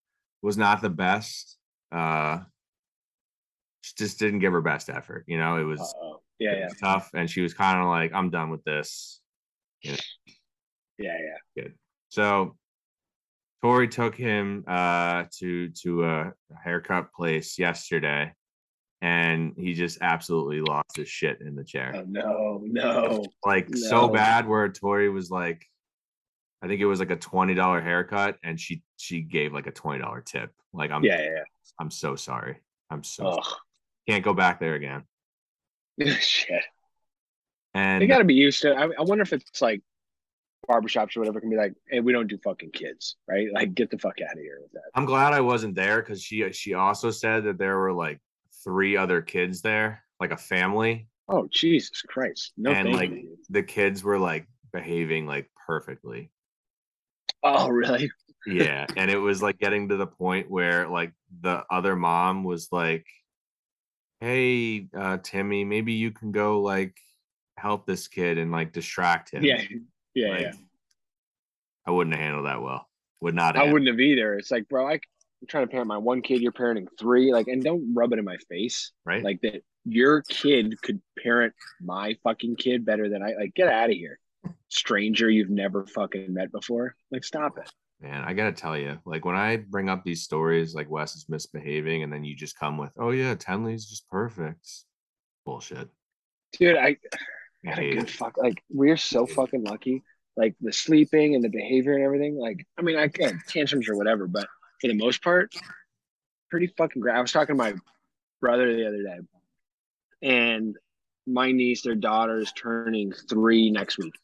was 0.43 0.57
not 0.57 0.83
the 0.83 0.91
best. 0.91 1.57
Uh, 1.93 2.41
she 3.83 3.93
just 3.97 4.19
didn't 4.19 4.41
give 4.41 4.53
her 4.53 4.61
best 4.61 4.91
effort. 4.91 5.25
You 5.29 5.39
know, 5.39 5.59
it 5.59 5.65
was 5.65 5.81
Uh-oh. 5.81 6.21
Yeah, 6.39 6.51
it 6.53 6.59
yeah, 6.61 6.69
tough, 6.81 7.11
and 7.15 7.31
she 7.31 7.41
was 7.41 7.55
kind 7.55 7.81
of 7.81 7.87
like, 7.87 8.13
"I'm 8.13 8.31
done 8.31 8.51
with 8.51 8.63
this." 8.65 9.21
yeah, 9.83 9.95
yeah. 10.99 11.37
Good. 11.57 11.75
So 12.09 12.57
Tori 13.63 13.89
took 13.89 14.15
him 14.15 14.65
uh 14.67 15.25
to 15.39 15.71
to 15.71 16.05
a 16.05 16.33
haircut 16.63 17.13
place 17.13 17.59
yesterday 17.59 18.33
and 19.03 19.53
he 19.57 19.75
just 19.75 19.99
absolutely 20.01 20.61
lost 20.61 20.97
his 20.97 21.09
shit 21.09 21.41
in 21.41 21.55
the 21.55 21.65
chair. 21.65 21.93
Oh 21.97 22.05
no, 22.07 22.61
no. 22.63 23.25
like 23.45 23.75
so 23.75 24.09
bad 24.09 24.49
where 24.49 24.69
Tori 24.69 25.09
was 25.09 25.31
like 25.31 25.67
I 26.63 26.69
think 26.69 26.81
it 26.81 26.87
was 26.87 27.01
like 27.01 27.11
a 27.11 27.17
$20 27.17 27.83
haircut 27.83 28.39
and 28.43 28.59
she 28.59 28.83
she 28.97 29.21
gave 29.21 29.53
like 29.53 29.67
a 29.67 29.73
$20 29.73 30.25
tip. 30.25 30.51
Like 30.73 30.91
I'm 30.91 31.05
Yeah, 31.05 31.23
yeah. 31.23 31.45
I'm 31.79 31.91
so 31.91 32.17
sorry. 32.17 32.57
I'm 32.91 33.05
so 33.05 33.35
yeah. 33.37 34.15
can't 34.15 34.25
go 34.25 34.33
back 34.33 34.61
there 34.61 34.75
again. 34.75 35.05
Shit. 36.21 36.63
And 37.75 38.01
They 38.01 38.07
got 38.07 38.19
to 38.19 38.25
be 38.25 38.35
used 38.35 38.63
to. 38.63 38.75
I, 38.75 38.85
I 38.85 39.03
wonder 39.03 39.23
if 39.23 39.33
it's 39.35 39.61
like 39.61 39.83
barbershops 40.67 41.17
or 41.17 41.21
whatever 41.21 41.41
can 41.41 41.51
be 41.51 41.57
like, 41.57 41.75
hey, 41.91 42.01
we 42.01 42.13
don't 42.13 42.27
do 42.27 42.39
fucking 42.39 42.71
kids, 42.73 43.17
right? 43.29 43.49
Like, 43.53 43.75
get 43.75 43.91
the 43.91 43.99
fuck 43.99 44.21
out 44.21 44.37
of 44.37 44.43
here 44.43 44.59
with 44.61 44.73
that. 44.73 44.91
I'm 44.95 45.05
glad 45.05 45.33
I 45.33 45.41
wasn't 45.41 45.75
there 45.75 46.01
because 46.01 46.23
she 46.23 46.51
she 46.53 46.75
also 46.75 47.11
said 47.11 47.45
that 47.45 47.59
there 47.59 47.79
were 47.79 47.93
like 47.93 48.21
three 48.65 48.97
other 48.97 49.23
kids 49.23 49.63
there, 49.63 50.03
like 50.21 50.33
a 50.33 50.37
family, 50.37 51.09
Oh, 51.29 51.49
Jesus 51.51 52.03
Christ. 52.03 52.53
No, 52.57 52.71
and 52.71 52.93
like 52.93 53.11
you. 53.11 53.37
the 53.51 53.63
kids 53.63 54.05
were 54.05 54.19
like 54.19 54.47
behaving 54.73 55.27
like 55.27 55.51
perfectly. 55.67 56.31
Oh, 57.43 57.69
really? 57.69 58.11
Yeah, 58.47 58.87
and 58.97 59.11
it 59.11 59.19
was 59.19 59.43
like 59.43 59.59
getting 59.59 59.89
to 59.89 59.97
the 59.97 60.07
point 60.07 60.51
where 60.51 60.89
like 60.89 61.13
the 61.41 61.65
other 61.71 61.97
mom 61.97 62.45
was 62.45 62.69
like, 62.71 63.07
"Hey, 64.21 64.89
uh, 64.97 65.19
Timmy, 65.23 65.65
maybe 65.65 65.95
you 65.95 66.13
can 66.13 66.31
go 66.31 66.61
like 66.61 66.97
help 67.57 67.87
this 67.87 68.07
kid 68.07 68.39
and 68.39 68.53
like 68.53 68.73
distract 68.73 69.33
him." 69.33 69.43
Yeah. 69.43 69.63
Yeah. 70.17 70.29
Like, 70.31 70.41
yeah. 70.41 70.53
I 71.87 71.91
wouldn't 71.93 72.17
have 72.17 72.25
handled 72.25 72.47
that 72.47 72.63
well. 72.63 72.89
Would 73.21 73.35
not. 73.35 73.57
I 73.57 73.71
wouldn't 73.71 73.89
have 73.89 74.01
either. 74.01 74.35
It's 74.35 74.51
like, 74.51 74.69
bro, 74.69 74.87
I, 74.87 74.95
I'm 74.95 75.01
trying 75.49 75.65
to 75.65 75.71
parent 75.71 75.87
my 75.87 75.99
one 75.99 76.23
kid, 76.23 76.41
you're 76.41 76.53
parenting 76.53 76.89
three. 76.99 77.33
Like, 77.33 77.47
and 77.49 77.63
don't 77.63 77.95
rub 77.95 78.13
it 78.13 78.19
in 78.19 78.25
my 78.25 78.39
face. 78.49 78.93
Right. 79.05 79.23
Like 79.23 79.41
that 79.43 79.63
your 79.85 80.23
kid 80.23 80.81
could 80.83 81.01
parent 81.23 81.55
my 81.81 82.17
fucking 82.25 82.57
kid 82.57 82.85
better 82.85 83.09
than 83.09 83.23
I 83.23 83.35
like 83.39 83.55
get 83.55 83.69
out 83.69 83.91
of 83.91 83.97
here. 83.97 84.19
Stranger 84.69 85.31
you've 85.31 85.51
never 85.51 85.87
fucking 85.87 86.33
met 86.33 86.51
before. 86.51 86.97
Like, 87.11 87.25
stop 87.25 87.59
it. 87.59 87.71
Man, 88.01 88.25
I 88.25 88.35
gotta 88.35 88.53
tell 88.53 88.77
you, 88.77 88.99
like 89.07 89.25
when 89.25 89.37
I 89.37 89.57
bring 89.57 89.89
up 89.89 90.05
these 90.05 90.23
stories, 90.23 90.75
like 90.75 90.91
Wes 90.91 91.15
is 91.15 91.27
misbehaving, 91.29 92.03
and 92.03 92.13
then 92.13 92.25
you 92.25 92.37
just 92.37 92.59
come 92.59 92.77
with, 92.77 92.91
"Oh 92.99 93.11
yeah, 93.11 93.35
Tenley's 93.35 93.87
just 93.87 94.07
perfect." 94.11 94.69
Bullshit. 95.47 95.89
Dude, 96.53 96.77
I 96.77 96.97
I 97.67 97.71
got 97.71 97.79
a 97.79 97.91
good 97.91 98.11
fuck. 98.11 98.37
Like, 98.39 98.63
we're 98.71 98.97
so 98.97 99.27
fucking 99.27 99.65
lucky. 99.65 100.03
Like 100.37 100.55
the 100.61 100.73
sleeping 100.73 101.35
and 101.35 101.43
the 101.43 101.49
behavior 101.49 101.95
and 101.95 102.05
everything. 102.05 102.37
Like, 102.37 102.67
I 102.79 102.83
mean, 102.83 102.99
I 102.99 103.07
get 103.07 103.35
tantrums 103.49 103.89
or 103.89 103.97
whatever, 103.97 104.27
but 104.27 104.47
for 104.81 104.89
the 104.89 104.95
most 104.95 105.23
part, 105.23 105.55
pretty 106.51 106.67
fucking 106.67 107.01
great. 107.01 107.17
I 107.17 107.21
was 107.21 107.33
talking 107.33 107.57
to 107.57 107.63
my 107.63 107.75
brother 108.41 108.75
the 108.75 108.87
other 108.87 109.03
day, 109.03 109.19
and 110.23 110.77
my 111.27 111.53
niece, 111.53 111.83
their 111.83 111.95
daughter, 111.95 112.39
is 112.39 112.53
turning 112.53 113.13
three 113.13 113.71
next 113.71 113.99
week. 113.99 114.15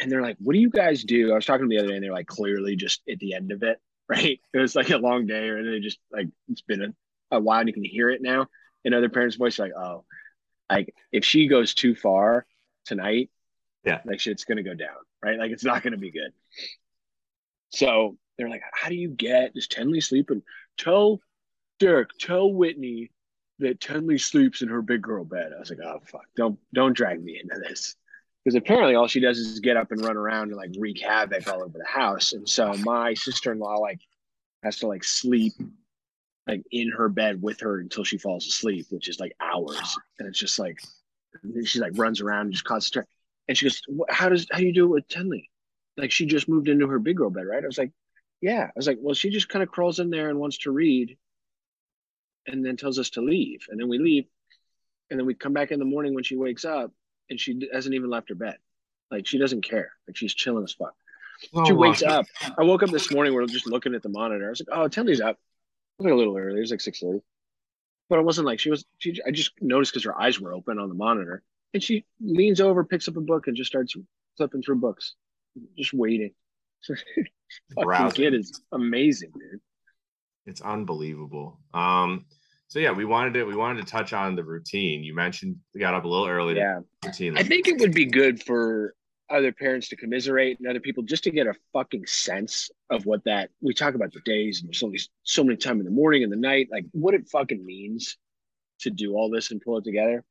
And 0.00 0.10
they're 0.10 0.22
like, 0.22 0.36
What 0.38 0.54
do 0.54 0.60
you 0.60 0.70
guys 0.70 1.02
do? 1.02 1.32
I 1.32 1.34
was 1.34 1.44
talking 1.44 1.68
to 1.68 1.68
the 1.68 1.80
other 1.80 1.88
day, 1.88 1.94
and 1.96 2.04
they're 2.04 2.12
like, 2.12 2.28
clearly 2.28 2.76
just 2.76 3.02
at 3.10 3.18
the 3.18 3.34
end 3.34 3.52
of 3.52 3.62
it, 3.62 3.80
right? 4.08 4.40
It 4.54 4.58
was 4.58 4.76
like 4.76 4.90
a 4.90 4.98
long 4.98 5.26
day, 5.26 5.48
or 5.48 5.68
they 5.68 5.80
just 5.80 5.98
like, 6.12 6.28
it's 6.48 6.62
been 6.62 6.82
a, 6.82 7.36
a 7.36 7.40
while, 7.40 7.60
and 7.60 7.68
you 7.68 7.74
can 7.74 7.84
hear 7.84 8.08
it 8.10 8.22
now 8.22 8.46
in 8.84 8.94
other 8.94 9.08
parents' 9.08 9.36
voice, 9.36 9.58
like, 9.58 9.72
Oh, 9.76 10.04
like 10.70 10.94
if 11.12 11.24
she 11.24 11.48
goes 11.48 11.74
too 11.74 11.94
far 11.94 12.46
tonight, 12.84 13.30
Yeah. 13.84 14.00
like 14.04 14.20
shit's 14.20 14.44
gonna 14.44 14.62
go 14.62 14.74
down, 14.74 14.96
right? 15.22 15.38
Like 15.38 15.50
it's 15.50 15.64
not 15.64 15.82
gonna 15.82 15.96
be 15.96 16.10
good. 16.10 16.32
So 17.70 18.16
they're 18.38 18.48
like, 18.48 18.62
How 18.72 18.88
do 18.88 18.94
you 18.94 19.10
get 19.10 19.54
does 19.54 19.68
Tenley 19.68 20.02
sleep? 20.02 20.30
And 20.30 20.42
tell 20.78 21.20
Derek, 21.78 22.10
tell 22.18 22.52
Whitney 22.52 23.10
that 23.58 23.80
Tenley 23.80 24.20
sleeps 24.20 24.62
in 24.62 24.68
her 24.68 24.82
big 24.82 25.02
girl 25.02 25.24
bed. 25.24 25.52
I 25.54 25.58
was 25.58 25.70
like, 25.70 25.80
Oh 25.84 26.00
fuck, 26.06 26.26
don't 26.36 26.58
don't 26.74 26.96
drag 26.96 27.22
me 27.22 27.40
into 27.42 27.58
this. 27.60 27.96
Because 28.44 28.56
apparently 28.56 28.94
all 28.94 29.08
she 29.08 29.18
does 29.20 29.38
is 29.38 29.58
get 29.58 29.76
up 29.76 29.90
and 29.90 30.04
run 30.04 30.16
around 30.16 30.48
and 30.48 30.56
like 30.56 30.70
wreak 30.78 31.00
havoc 31.02 31.48
all 31.48 31.62
over 31.62 31.78
the 31.78 31.84
house. 31.84 32.32
And 32.32 32.48
so 32.48 32.72
my 32.84 33.12
sister-in-law 33.14 33.78
like 33.78 34.00
has 34.62 34.78
to 34.78 34.86
like 34.86 35.02
sleep 35.02 35.54
like 36.46 36.62
in 36.70 36.90
her 36.90 37.08
bed 37.08 37.42
with 37.42 37.60
her 37.60 37.80
until 37.80 38.04
she 38.04 38.18
falls 38.18 38.46
asleep, 38.46 38.86
which 38.90 39.08
is 39.08 39.18
like 39.18 39.34
hours. 39.40 39.96
And 40.18 40.28
it's 40.28 40.38
just 40.38 40.58
like 40.58 40.80
she 41.64 41.80
like 41.80 41.92
runs 41.96 42.20
around 42.20 42.46
and 42.46 42.52
just 42.52 42.64
concentrate. 42.64 43.06
And 43.48 43.56
she 43.56 43.66
goes, 43.66 43.80
"How 44.08 44.28
does 44.28 44.46
how 44.50 44.58
do 44.58 44.66
you 44.66 44.72
do 44.72 44.84
it 44.84 44.88
with 44.88 45.08
Tenley? 45.08 45.48
Like 45.96 46.10
she 46.10 46.26
just 46.26 46.48
moved 46.48 46.68
into 46.68 46.88
her 46.88 46.98
big 46.98 47.16
girl 47.16 47.30
bed, 47.30 47.46
right?" 47.46 47.62
I 47.62 47.66
was 47.66 47.78
like, 47.78 47.92
"Yeah." 48.40 48.64
I 48.64 48.72
was 48.76 48.86
like, 48.86 48.98
"Well, 49.00 49.14
she 49.14 49.30
just 49.30 49.48
kind 49.48 49.62
of 49.62 49.70
crawls 49.70 49.98
in 49.98 50.10
there 50.10 50.30
and 50.30 50.38
wants 50.38 50.58
to 50.58 50.70
read, 50.70 51.16
and 52.46 52.64
then 52.64 52.76
tells 52.76 52.98
us 52.98 53.10
to 53.10 53.20
leave, 53.20 53.66
and 53.68 53.78
then 53.78 53.88
we 53.88 53.98
leave, 53.98 54.24
and 55.10 55.18
then 55.18 55.26
we 55.26 55.34
come 55.34 55.52
back 55.52 55.70
in 55.70 55.78
the 55.78 55.84
morning 55.84 56.14
when 56.14 56.24
she 56.24 56.36
wakes 56.36 56.64
up, 56.64 56.92
and 57.30 57.40
she 57.40 57.68
hasn't 57.72 57.94
even 57.94 58.10
left 58.10 58.28
her 58.28 58.34
bed. 58.34 58.56
Like 59.10 59.26
she 59.26 59.38
doesn't 59.38 59.62
care. 59.62 59.92
Like 60.08 60.16
she's 60.16 60.34
chilling 60.34 60.64
as 60.64 60.72
fuck." 60.72 60.94
She 61.40 61.48
oh 61.54 61.74
wakes 61.74 62.02
up. 62.02 62.26
I 62.58 62.62
woke 62.62 62.82
up 62.82 62.90
this 62.90 63.12
morning. 63.12 63.34
We 63.34 63.42
are 63.42 63.46
just 63.46 63.66
looking 63.66 63.94
at 63.94 64.02
the 64.02 64.08
monitor. 64.08 64.46
I 64.46 64.50
was 64.50 64.62
like, 64.66 64.76
"Oh, 64.76 64.88
Tenley's 64.88 65.20
up." 65.20 65.38
Was 65.98 66.04
like 66.04 66.12
a 66.12 66.16
little 66.16 66.36
early. 66.36 66.58
It 66.58 66.60
was 66.60 66.70
like 66.70 66.80
six 66.80 67.00
thirty, 67.00 67.20
but 68.08 68.18
it 68.18 68.24
wasn't 68.24 68.46
like 68.46 68.60
she 68.60 68.70
was. 68.70 68.84
She. 68.98 69.18
I 69.26 69.30
just 69.30 69.52
noticed 69.60 69.92
because 69.92 70.04
her 70.04 70.20
eyes 70.20 70.40
were 70.40 70.52
open 70.52 70.78
on 70.78 70.88
the 70.88 70.94
monitor, 70.94 71.42
and 71.72 71.82
she 71.82 72.04
leans 72.20 72.60
over, 72.60 72.84
picks 72.84 73.08
up 73.08 73.16
a 73.16 73.20
book, 73.20 73.46
and 73.46 73.56
just 73.56 73.68
starts 73.68 73.94
flipping 74.36 74.62
through 74.62 74.76
books, 74.76 75.14
just 75.76 75.94
waiting. 75.94 76.32
Fucking 77.74 78.10
kid 78.10 78.34
is 78.34 78.60
amazing, 78.72 79.32
dude. 79.32 79.60
It's 80.46 80.60
unbelievable. 80.60 81.58
Um, 81.74 82.26
so 82.68 82.78
yeah, 82.78 82.92
we 82.92 83.04
wanted 83.04 83.34
to 83.34 83.44
we 83.44 83.56
wanted 83.56 83.84
to 83.84 83.90
touch 83.90 84.12
on 84.12 84.34
the 84.34 84.44
routine. 84.44 85.04
You 85.04 85.14
mentioned 85.14 85.56
we 85.74 85.80
got 85.80 85.94
up 85.94 86.04
a 86.04 86.08
little 86.08 86.26
early. 86.26 86.56
Yeah, 86.56 86.80
routine. 87.04 87.38
I 87.38 87.42
think 87.42 87.68
it 87.68 87.78
would 87.78 87.94
be 87.94 88.06
good 88.06 88.42
for 88.42 88.94
other 89.28 89.52
parents 89.52 89.88
to 89.88 89.96
commiserate 89.96 90.58
and 90.58 90.68
other 90.68 90.80
people 90.80 91.02
just 91.02 91.24
to 91.24 91.30
get 91.30 91.46
a 91.46 91.54
fucking 91.72 92.06
sense 92.06 92.70
of 92.90 93.06
what 93.06 93.24
that 93.24 93.50
we 93.60 93.74
talk 93.74 93.94
about 93.94 94.12
the 94.12 94.20
days 94.20 94.60
and 94.60 94.68
there's 94.68 94.82
only 94.82 95.00
so 95.24 95.42
many 95.42 95.56
time 95.56 95.78
in 95.78 95.84
the 95.84 95.90
morning 95.90 96.22
and 96.22 96.32
the 96.32 96.36
night, 96.36 96.68
like 96.70 96.84
what 96.92 97.14
it 97.14 97.28
fucking 97.28 97.64
means 97.64 98.16
to 98.80 98.90
do 98.90 99.14
all 99.14 99.30
this 99.30 99.50
and 99.50 99.60
pull 99.60 99.78
it 99.78 99.84
together. 99.84 100.24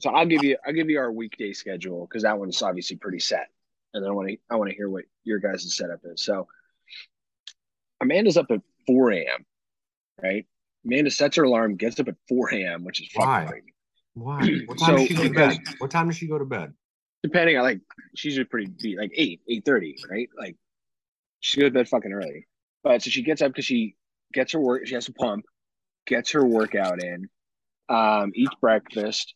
So 0.00 0.10
I'll 0.10 0.26
give 0.26 0.42
you 0.42 0.56
I'll 0.66 0.72
give 0.72 0.90
you 0.90 0.98
our 0.98 1.12
weekday 1.12 1.52
schedule 1.52 2.06
because 2.06 2.22
that 2.24 2.38
one's 2.38 2.60
obviously 2.62 2.96
pretty 2.96 3.20
set. 3.20 3.48
And 3.94 4.02
then 4.02 4.10
I 4.10 4.14
want 4.14 4.28
to 4.28 4.36
I 4.50 4.56
want 4.56 4.70
to 4.70 4.76
hear 4.76 4.88
what 4.88 5.04
your 5.24 5.38
guys' 5.38 5.76
setup 5.76 6.00
is. 6.04 6.24
So 6.24 6.48
Amanda's 8.00 8.36
up 8.36 8.50
at 8.50 8.60
4 8.86 9.12
a.m. 9.12 9.46
Right? 10.20 10.46
Amanda 10.84 11.10
sets 11.10 11.36
her 11.36 11.44
alarm, 11.44 11.76
gets 11.76 12.00
up 12.00 12.08
at 12.08 12.16
4 12.28 12.54
a.m., 12.54 12.84
which 12.84 13.00
is 13.00 13.08
fucking 13.12 13.28
Why? 13.28 13.46
crazy. 13.46 13.74
Why? 14.14 14.58
What 14.66 14.78
time 14.78 14.96
does 14.96 15.02
So, 15.02 15.06
she 15.06 15.14
go 15.14 15.22
to 15.22 15.30
bed? 15.30 15.58
What 15.78 15.90
time 15.90 16.08
does 16.08 16.16
she 16.16 16.26
go 16.26 16.38
to 16.38 16.44
bed? 16.44 16.72
Depending 17.22 17.56
on 17.56 17.62
like 17.62 17.80
she's 18.14 18.32
usually 18.32 18.44
pretty 18.44 18.70
beat 18.80 18.98
like 18.98 19.12
eight 19.14 19.40
eight 19.48 19.64
thirty 19.64 19.96
right? 20.10 20.28
Like 20.38 20.56
she 21.40 21.60
goes 21.60 21.68
to 21.68 21.74
bed 21.74 21.88
fucking 21.88 22.12
early. 22.12 22.46
But 22.82 23.02
so 23.02 23.10
she 23.10 23.22
gets 23.22 23.42
up 23.42 23.52
because 23.52 23.64
she 23.64 23.96
gets 24.32 24.52
her 24.52 24.60
work 24.60 24.86
she 24.86 24.94
has 24.94 25.06
to 25.06 25.12
pump 25.12 25.44
gets 26.06 26.32
her 26.32 26.44
workout 26.44 27.02
in 27.02 27.28
um 27.88 28.32
eats 28.34 28.54
breakfast 28.60 29.34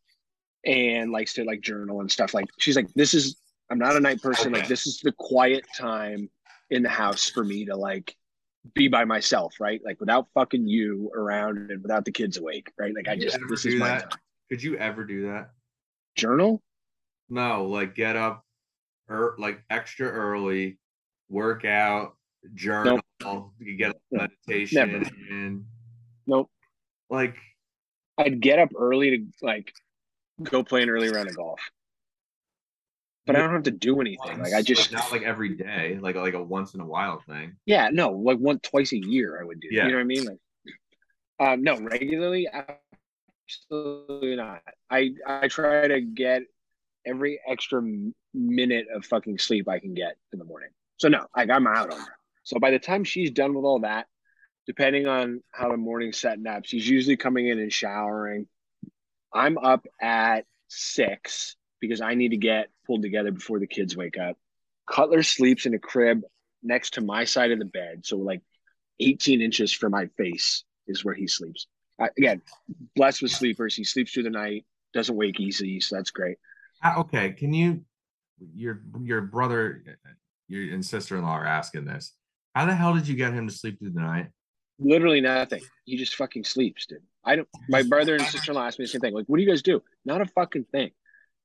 and 0.64 1.12
likes 1.12 1.34
to 1.34 1.44
like 1.44 1.60
journal 1.60 2.00
and 2.00 2.10
stuff. 2.10 2.34
Like 2.34 2.46
she's 2.58 2.76
like 2.76 2.92
this 2.94 3.14
is 3.14 3.36
i'm 3.70 3.78
not 3.78 3.96
a 3.96 4.00
night 4.00 4.22
person. 4.22 4.52
Like 4.52 4.68
this 4.68 4.86
is 4.86 5.00
the 5.00 5.12
quiet 5.12 5.64
time 5.76 6.28
in 6.70 6.82
the 6.82 6.88
house 6.88 7.30
for 7.30 7.44
me 7.44 7.64
to 7.66 7.76
like 7.76 8.16
be 8.74 8.88
by 8.88 9.04
myself 9.04 9.54
right? 9.60 9.80
Like 9.84 10.00
without 10.00 10.26
fucking 10.34 10.66
you 10.66 11.12
around 11.14 11.70
and 11.70 11.82
without 11.82 12.04
the 12.04 12.12
kids 12.12 12.36
awake 12.36 12.72
right? 12.78 12.92
Like 12.94 13.06
i 13.06 13.12
Could 13.12 13.22
you 13.22 13.30
just 13.30 13.38
this 13.48 13.64
is 13.64 13.76
my 13.76 13.98
time. 13.98 14.08
Could 14.50 14.62
you 14.62 14.76
ever 14.76 15.04
do 15.04 15.26
that? 15.30 15.50
journal 16.16 16.62
No, 17.28 17.64
like 17.66 17.94
get 17.94 18.16
up, 18.16 18.44
er, 19.10 19.34
like 19.38 19.62
extra 19.70 20.08
early, 20.08 20.78
work 21.28 21.64
out, 21.64 22.16
journal. 22.54 23.00
You 23.58 23.76
get 23.76 23.96
meditation 24.10 24.92
never. 24.92 25.04
in. 25.30 25.64
nope 26.26 26.50
Like 27.08 27.36
I'd 28.18 28.40
get 28.40 28.58
up 28.58 28.70
early 28.76 29.10
to 29.10 29.24
like 29.42 29.72
go 30.42 30.62
play 30.62 30.82
an 30.82 30.90
early 30.90 31.10
round 31.10 31.28
of 31.28 31.36
golf. 31.36 31.60
But 33.26 33.34
I 33.34 33.40
don't 33.40 33.52
have 33.52 33.64
to 33.64 33.72
do 33.72 34.00
anything. 34.00 34.38
Like 34.40 34.52
I 34.54 34.62
just 34.62 34.92
not 34.92 35.10
like 35.10 35.22
every 35.22 35.56
day, 35.56 35.98
like 36.00 36.14
like 36.14 36.34
a 36.34 36.42
once 36.42 36.74
in 36.74 36.80
a 36.80 36.86
while 36.86 37.20
thing. 37.26 37.56
yeah, 37.66 37.88
no, 37.90 38.10
like 38.10 38.38
one 38.38 38.60
twice 38.60 38.92
a 38.92 38.98
year 38.98 39.40
I 39.40 39.44
would 39.44 39.60
do. 39.60 39.68
Yeah. 39.70 39.86
You 39.86 39.90
know 39.90 39.96
what 39.96 40.02
I 40.02 40.04
mean? 40.04 40.24
Like 40.24 40.38
um 41.40 41.62
no, 41.62 41.80
regularly 41.80 42.48
absolutely 43.68 44.36
not. 44.36 44.62
I 44.90 45.10
I 45.26 45.48
try 45.48 45.88
to 45.88 46.00
get 46.00 46.42
every 47.06 47.40
extra 47.48 47.82
minute 48.34 48.86
of 48.94 49.04
fucking 49.04 49.38
sleep 49.38 49.68
I 49.68 49.78
can 49.78 49.94
get 49.94 50.16
in 50.32 50.38
the 50.38 50.44
morning. 50.44 50.70
So 50.98 51.08
no, 51.08 51.26
like 51.36 51.50
I'm 51.50 51.66
out 51.66 51.92
on 51.92 52.00
her. 52.00 52.18
So 52.42 52.58
by 52.58 52.70
the 52.70 52.78
time 52.78 53.04
she's 53.04 53.30
done 53.30 53.54
with 53.54 53.64
all 53.64 53.80
that, 53.80 54.06
depending 54.66 55.06
on 55.06 55.42
how 55.52 55.70
the 55.70 55.76
morning's 55.76 56.18
setting 56.18 56.46
up, 56.46 56.64
she's 56.64 56.88
usually 56.88 57.16
coming 57.16 57.48
in 57.48 57.58
and 57.58 57.72
showering. 57.72 58.46
I'm 59.32 59.58
up 59.58 59.86
at 60.00 60.44
six 60.68 61.56
because 61.80 62.00
I 62.00 62.14
need 62.14 62.30
to 62.30 62.36
get 62.36 62.68
pulled 62.86 63.02
together 63.02 63.30
before 63.30 63.58
the 63.58 63.66
kids 63.66 63.96
wake 63.96 64.18
up. 64.18 64.36
Cutler 64.90 65.22
sleeps 65.22 65.66
in 65.66 65.74
a 65.74 65.78
crib 65.78 66.22
next 66.62 66.94
to 66.94 67.00
my 67.00 67.24
side 67.24 67.50
of 67.50 67.58
the 67.58 67.64
bed. 67.64 68.04
So, 68.04 68.16
like 68.16 68.42
18 69.00 69.42
inches 69.42 69.72
from 69.72 69.92
my 69.92 70.06
face 70.16 70.64
is 70.86 71.04
where 71.04 71.14
he 71.14 71.26
sleeps. 71.26 71.66
Uh, 72.00 72.08
again, 72.16 72.42
blessed 72.94 73.22
with 73.22 73.30
sleepers. 73.30 73.74
He 73.74 73.84
sleeps 73.84 74.12
through 74.12 74.24
the 74.24 74.30
night, 74.30 74.64
doesn't 74.94 75.16
wake 75.16 75.40
easy. 75.40 75.80
So, 75.80 75.96
that's 75.96 76.10
great. 76.10 76.38
Ah, 76.82 77.00
Okay, 77.00 77.32
can 77.32 77.52
you 77.52 77.84
your 78.54 78.82
your 79.02 79.22
brother 79.22 79.82
your 80.48 80.72
and 80.74 80.84
sister-in-law 80.84 81.30
are 81.38 81.46
asking 81.46 81.84
this. 81.84 82.12
How 82.54 82.66
the 82.66 82.74
hell 82.74 82.94
did 82.94 83.08
you 83.08 83.16
get 83.16 83.32
him 83.32 83.48
to 83.48 83.54
sleep 83.54 83.78
through 83.78 83.90
the 83.90 84.00
night? 84.00 84.28
Literally 84.78 85.20
nothing. 85.20 85.62
He 85.84 85.96
just 85.96 86.14
fucking 86.16 86.44
sleeps, 86.44 86.86
dude. 86.86 86.98
I 87.24 87.36
don't. 87.36 87.48
My 87.68 87.82
brother 87.82 88.14
and 88.14 88.24
sister 88.24 88.52
in 88.52 88.56
law 88.56 88.66
asked 88.66 88.78
me 88.78 88.84
the 88.84 88.88
same 88.90 89.00
thing. 89.00 89.14
Like, 89.14 89.26
what 89.26 89.38
do 89.38 89.42
you 89.42 89.48
guys 89.48 89.62
do? 89.62 89.82
Not 90.04 90.20
a 90.20 90.26
fucking 90.26 90.64
thing. 90.70 90.90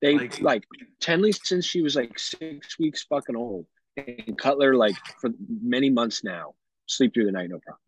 They 0.01 0.17
Like- 0.17 0.41
like, 0.41 0.63
Tenley 1.01 1.31
since 1.43 1.65
she 1.65 1.81
was 1.81 1.95
like 1.95 2.17
six 2.19 2.77
weeks 2.79 3.03
fucking 3.03 3.35
old, 3.35 3.65
and 3.97 4.37
Cutler 4.37 4.75
like 4.75 4.95
for 5.19 5.29
many 5.47 5.89
months 5.89 6.23
now 6.23 6.55
sleep 6.87 7.13
through 7.13 7.25
the 7.25 7.31
night 7.31 7.49
no 7.49 7.59
problem. 7.59 7.79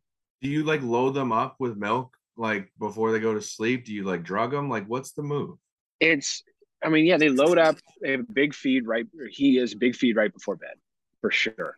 Do 0.42 0.50
you 0.50 0.64
like 0.64 0.82
load 0.82 1.12
them 1.14 1.32
up 1.32 1.56
with 1.60 1.76
milk 1.78 2.16
like 2.38 2.72
before 2.80 3.12
they 3.12 3.20
go 3.20 3.34
to 3.34 3.42
sleep? 3.42 3.86
Do 3.86 3.94
you 3.94 4.04
like 4.04 4.24
drug 4.24 4.52
them? 4.52 4.70
Like, 4.70 4.86
what's 4.88 5.12
the 5.12 5.24
move? 5.24 5.58
It's 6.00 6.44
I 6.84 6.90
mean 6.90 7.06
yeah 7.06 7.18
they 7.18 7.30
load 7.30 7.58
up 7.58 7.78
they 8.02 8.12
have 8.12 8.22
a 8.22 8.34
big 8.34 8.54
feed 8.54 8.88
right 8.88 9.06
he 9.32 9.58
is 9.58 9.74
big 9.76 9.96
feed 9.96 10.16
right 10.16 10.34
before 10.34 10.56
bed 10.56 10.76
for 11.22 11.32
sure, 11.32 11.78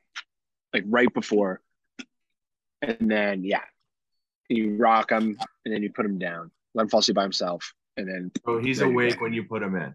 like 0.73 0.83
right 0.87 1.13
before, 1.13 1.61
and 2.81 3.11
then 3.11 3.43
yeah, 3.43 3.61
you 4.49 4.75
rock 4.77 5.11
him 5.11 5.37
and 5.65 5.73
then 5.73 5.83
you 5.83 5.91
put 5.91 6.05
him 6.05 6.17
down, 6.17 6.51
let 6.73 6.83
him 6.83 6.89
fall 6.89 6.99
asleep 7.01 7.15
by 7.15 7.23
himself, 7.23 7.73
and 7.95 8.07
then 8.07 8.31
So 8.45 8.57
he's 8.57 8.81
awake 8.81 9.21
when 9.21 9.33
you 9.33 9.43
put 9.43 9.61
him 9.61 9.75
in. 9.75 9.93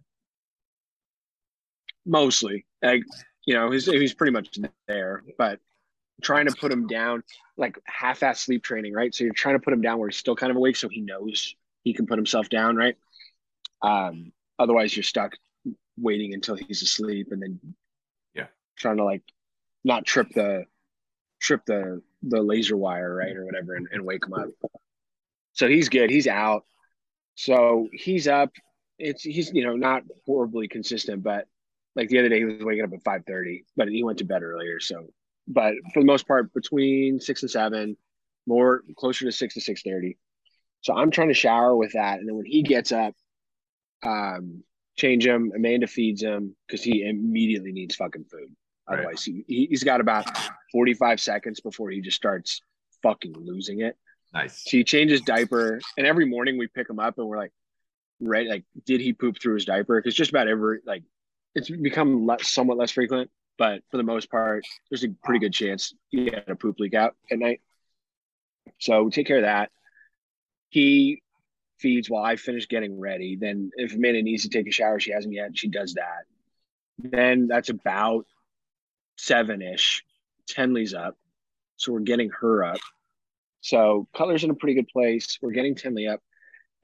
mostly. 2.07 2.65
Like 2.83 3.03
you 3.47 3.55
know 3.55 3.71
he's 3.71 3.87
he's 3.87 4.15
pretty 4.15 4.33
much 4.33 4.59
there 4.87 5.25
but 5.39 5.59
trying 6.23 6.47
to 6.47 6.53
put 6.53 6.71
him 6.71 6.87
down 6.87 7.23
like 7.57 7.79
half-ass 7.87 8.41
sleep 8.41 8.63
training 8.63 8.93
right? 8.93 9.15
So 9.15 9.25
you're 9.25 9.33
trying 9.33 9.57
to 9.57 9.61
put 9.61 9.73
him 9.73 9.81
down 9.81 9.99
where 9.99 10.09
he's 10.09 10.19
still 10.19 10.37
kind 10.37 10.51
of 10.51 10.57
awake 10.57 10.77
so 10.77 10.89
he 10.89 11.01
knows 11.01 11.55
he 11.83 11.95
can 11.95 12.07
put 12.07 12.19
himself 12.19 12.49
down 12.49 12.77
right? 12.77 12.97
Um 13.83 14.33
otherwise 14.61 14.95
you're 14.95 15.03
stuck 15.03 15.33
waiting 15.97 16.35
until 16.35 16.55
he's 16.55 16.83
asleep 16.83 17.29
and 17.33 17.43
then 17.43 17.61
Yeah. 18.35 18.47
trying 18.77 18.99
to 18.99 19.05
like 19.05 19.23
not 19.83 20.05
trip 20.05 20.29
the 20.35 20.65
trip 21.41 21.65
the 21.67 22.03
the 22.23 22.43
laser 22.43 22.77
wire 22.77 23.15
right 23.15 23.35
or 23.35 23.45
whatever 23.47 23.75
and, 23.75 23.89
and 23.91 24.05
wake 24.05 24.25
him 24.27 24.35
up. 24.35 24.49
So 25.55 25.69
he's 25.69 25.89
good. 25.89 26.11
He's 26.11 26.27
out. 26.27 26.65
So 27.35 27.89
he's 27.93 28.29
up. 28.29 28.51
It's 28.99 29.23
he's 29.23 29.51
you 29.53 29.65
know 29.65 29.75
not 29.77 30.03
horribly 30.27 30.69
consistent 30.69 31.23
but 31.23 31.47
like 31.97 32.09
the 32.09 32.19
other 32.19 32.29
day 32.29 32.39
he 32.39 32.45
was 32.45 32.63
waking 32.63 32.85
up 32.85 32.93
at 32.93 33.03
5.30 33.03 33.65
but 33.77 33.89
he 33.89 34.05
went 34.05 34.19
to 34.19 34.25
bed 34.25 34.43
earlier 34.43 34.79
so. 34.81 35.07
But 35.49 35.75
for 35.93 36.01
the 36.01 36.07
most 36.07 36.29
part 36.29 36.53
between 36.53 37.19
6 37.19 37.43
and 37.43 37.51
7 37.51 37.97
more 38.47 38.83
closer 38.97 39.25
to 39.25 39.33
6 39.33 39.55
to 39.55 39.61
6.30 39.61 40.17
so 40.81 40.95
i'm 40.95 41.11
trying 41.11 41.29
to 41.29 41.35
shower 41.35 41.77
with 41.77 41.93
that 41.93 42.19
and 42.19 42.29
then 42.29 42.37
when 42.37 42.47
he 42.47 42.63
gets 42.63 42.91
up 42.91 43.15
um 44.03 44.63
change 44.97 45.27
him 45.27 45.53
amanda 45.55 45.87
feeds 45.87 46.23
him 46.23 46.55
because 46.67 46.83
he 46.83 47.09
immediately 47.09 47.73
needs 47.73 47.95
fucking 47.95 48.25
food 48.25 48.55
otherwise 48.91 49.25
he, 49.25 49.45
he, 49.47 49.67
he's 49.71 49.85
got 49.85 50.01
about 50.01 50.27
45 50.73 51.21
seconds 51.21 51.61
before 51.61 51.91
he 51.91 52.01
just 52.01 52.17
starts 52.17 52.61
fucking 53.03 53.35
losing 53.37 53.81
it 53.81 53.97
Nice. 54.33 54.63
so 54.65 54.71
he 54.77 54.85
changes 54.85 55.21
diaper, 55.23 55.81
and 55.99 56.07
every 56.07 56.25
morning 56.25 56.57
we 56.57 56.69
pick 56.69 56.89
him 56.89 57.01
up 57.01 57.19
and 57.19 57.27
we're 57.27 57.37
like, 57.37 57.53
right, 58.21 58.47
like, 58.47 58.65
did 58.87 59.01
he 59.01 59.13
poop 59.13 59.41
through 59.41 59.55
his 59.55 59.65
diaper? 59.65 60.01
Because 60.01 60.15
just 60.15 60.31
about 60.31 60.47
every 60.47 60.79
like, 60.87 61.03
it's 61.55 61.69
become 61.69 62.27
less, 62.27 62.49
somewhat 62.49 62.79
less 62.79 62.93
frequent, 62.93 63.29
but 63.59 63.83
for 63.91 63.97
the 63.97 64.05
most 64.05 64.31
part, 64.31 64.63
there's 64.89 65.03
a 65.03 65.09
pretty 65.25 65.41
good 65.41 65.53
chance 65.53 65.93
he 66.11 66.27
had 66.27 66.45
a 66.47 66.55
poop 66.55 66.79
leak 66.79 66.95
out 66.95 67.17
at 67.31 67.39
night. 67.41 67.61
So 68.79 69.03
we 69.03 69.11
take 69.11 69.27
care 69.27 69.39
of 69.39 69.43
that. 69.43 69.71
He 70.69 71.23
feeds 71.81 72.11
while 72.11 72.25
I 72.25 72.37
finish 72.37 72.69
getting 72.69 72.99
ready. 72.99 73.37
Then 73.37 73.71
if 73.77 73.95
Amanda 73.95 74.23
needs 74.23 74.43
to 74.43 74.49
take 74.49 74.69
a 74.69 74.73
shower, 74.73 75.01
she 75.01 75.13
hasn't 75.13 75.35
yet. 75.35 75.57
She 75.57 75.69
does 75.69 75.95
that. 75.95 76.25
Then 76.99 77.49
that's 77.49 77.71
about 77.71 78.27
seven 79.17 79.63
ish. 79.63 80.05
Tenley's 80.51 80.95
up, 80.95 81.17
so 81.77 81.93
we're 81.93 82.01
getting 82.01 82.31
her 82.41 82.65
up. 82.65 82.81
So 83.61 84.09
Cutler's 84.15 84.45
in 84.45 84.51
a 84.51 84.55
pretty 84.55 84.75
good 84.75 84.89
place. 84.89 85.39
We're 85.41 85.53
getting 85.53 85.75
Tenley 85.75 86.13
up, 86.13 86.21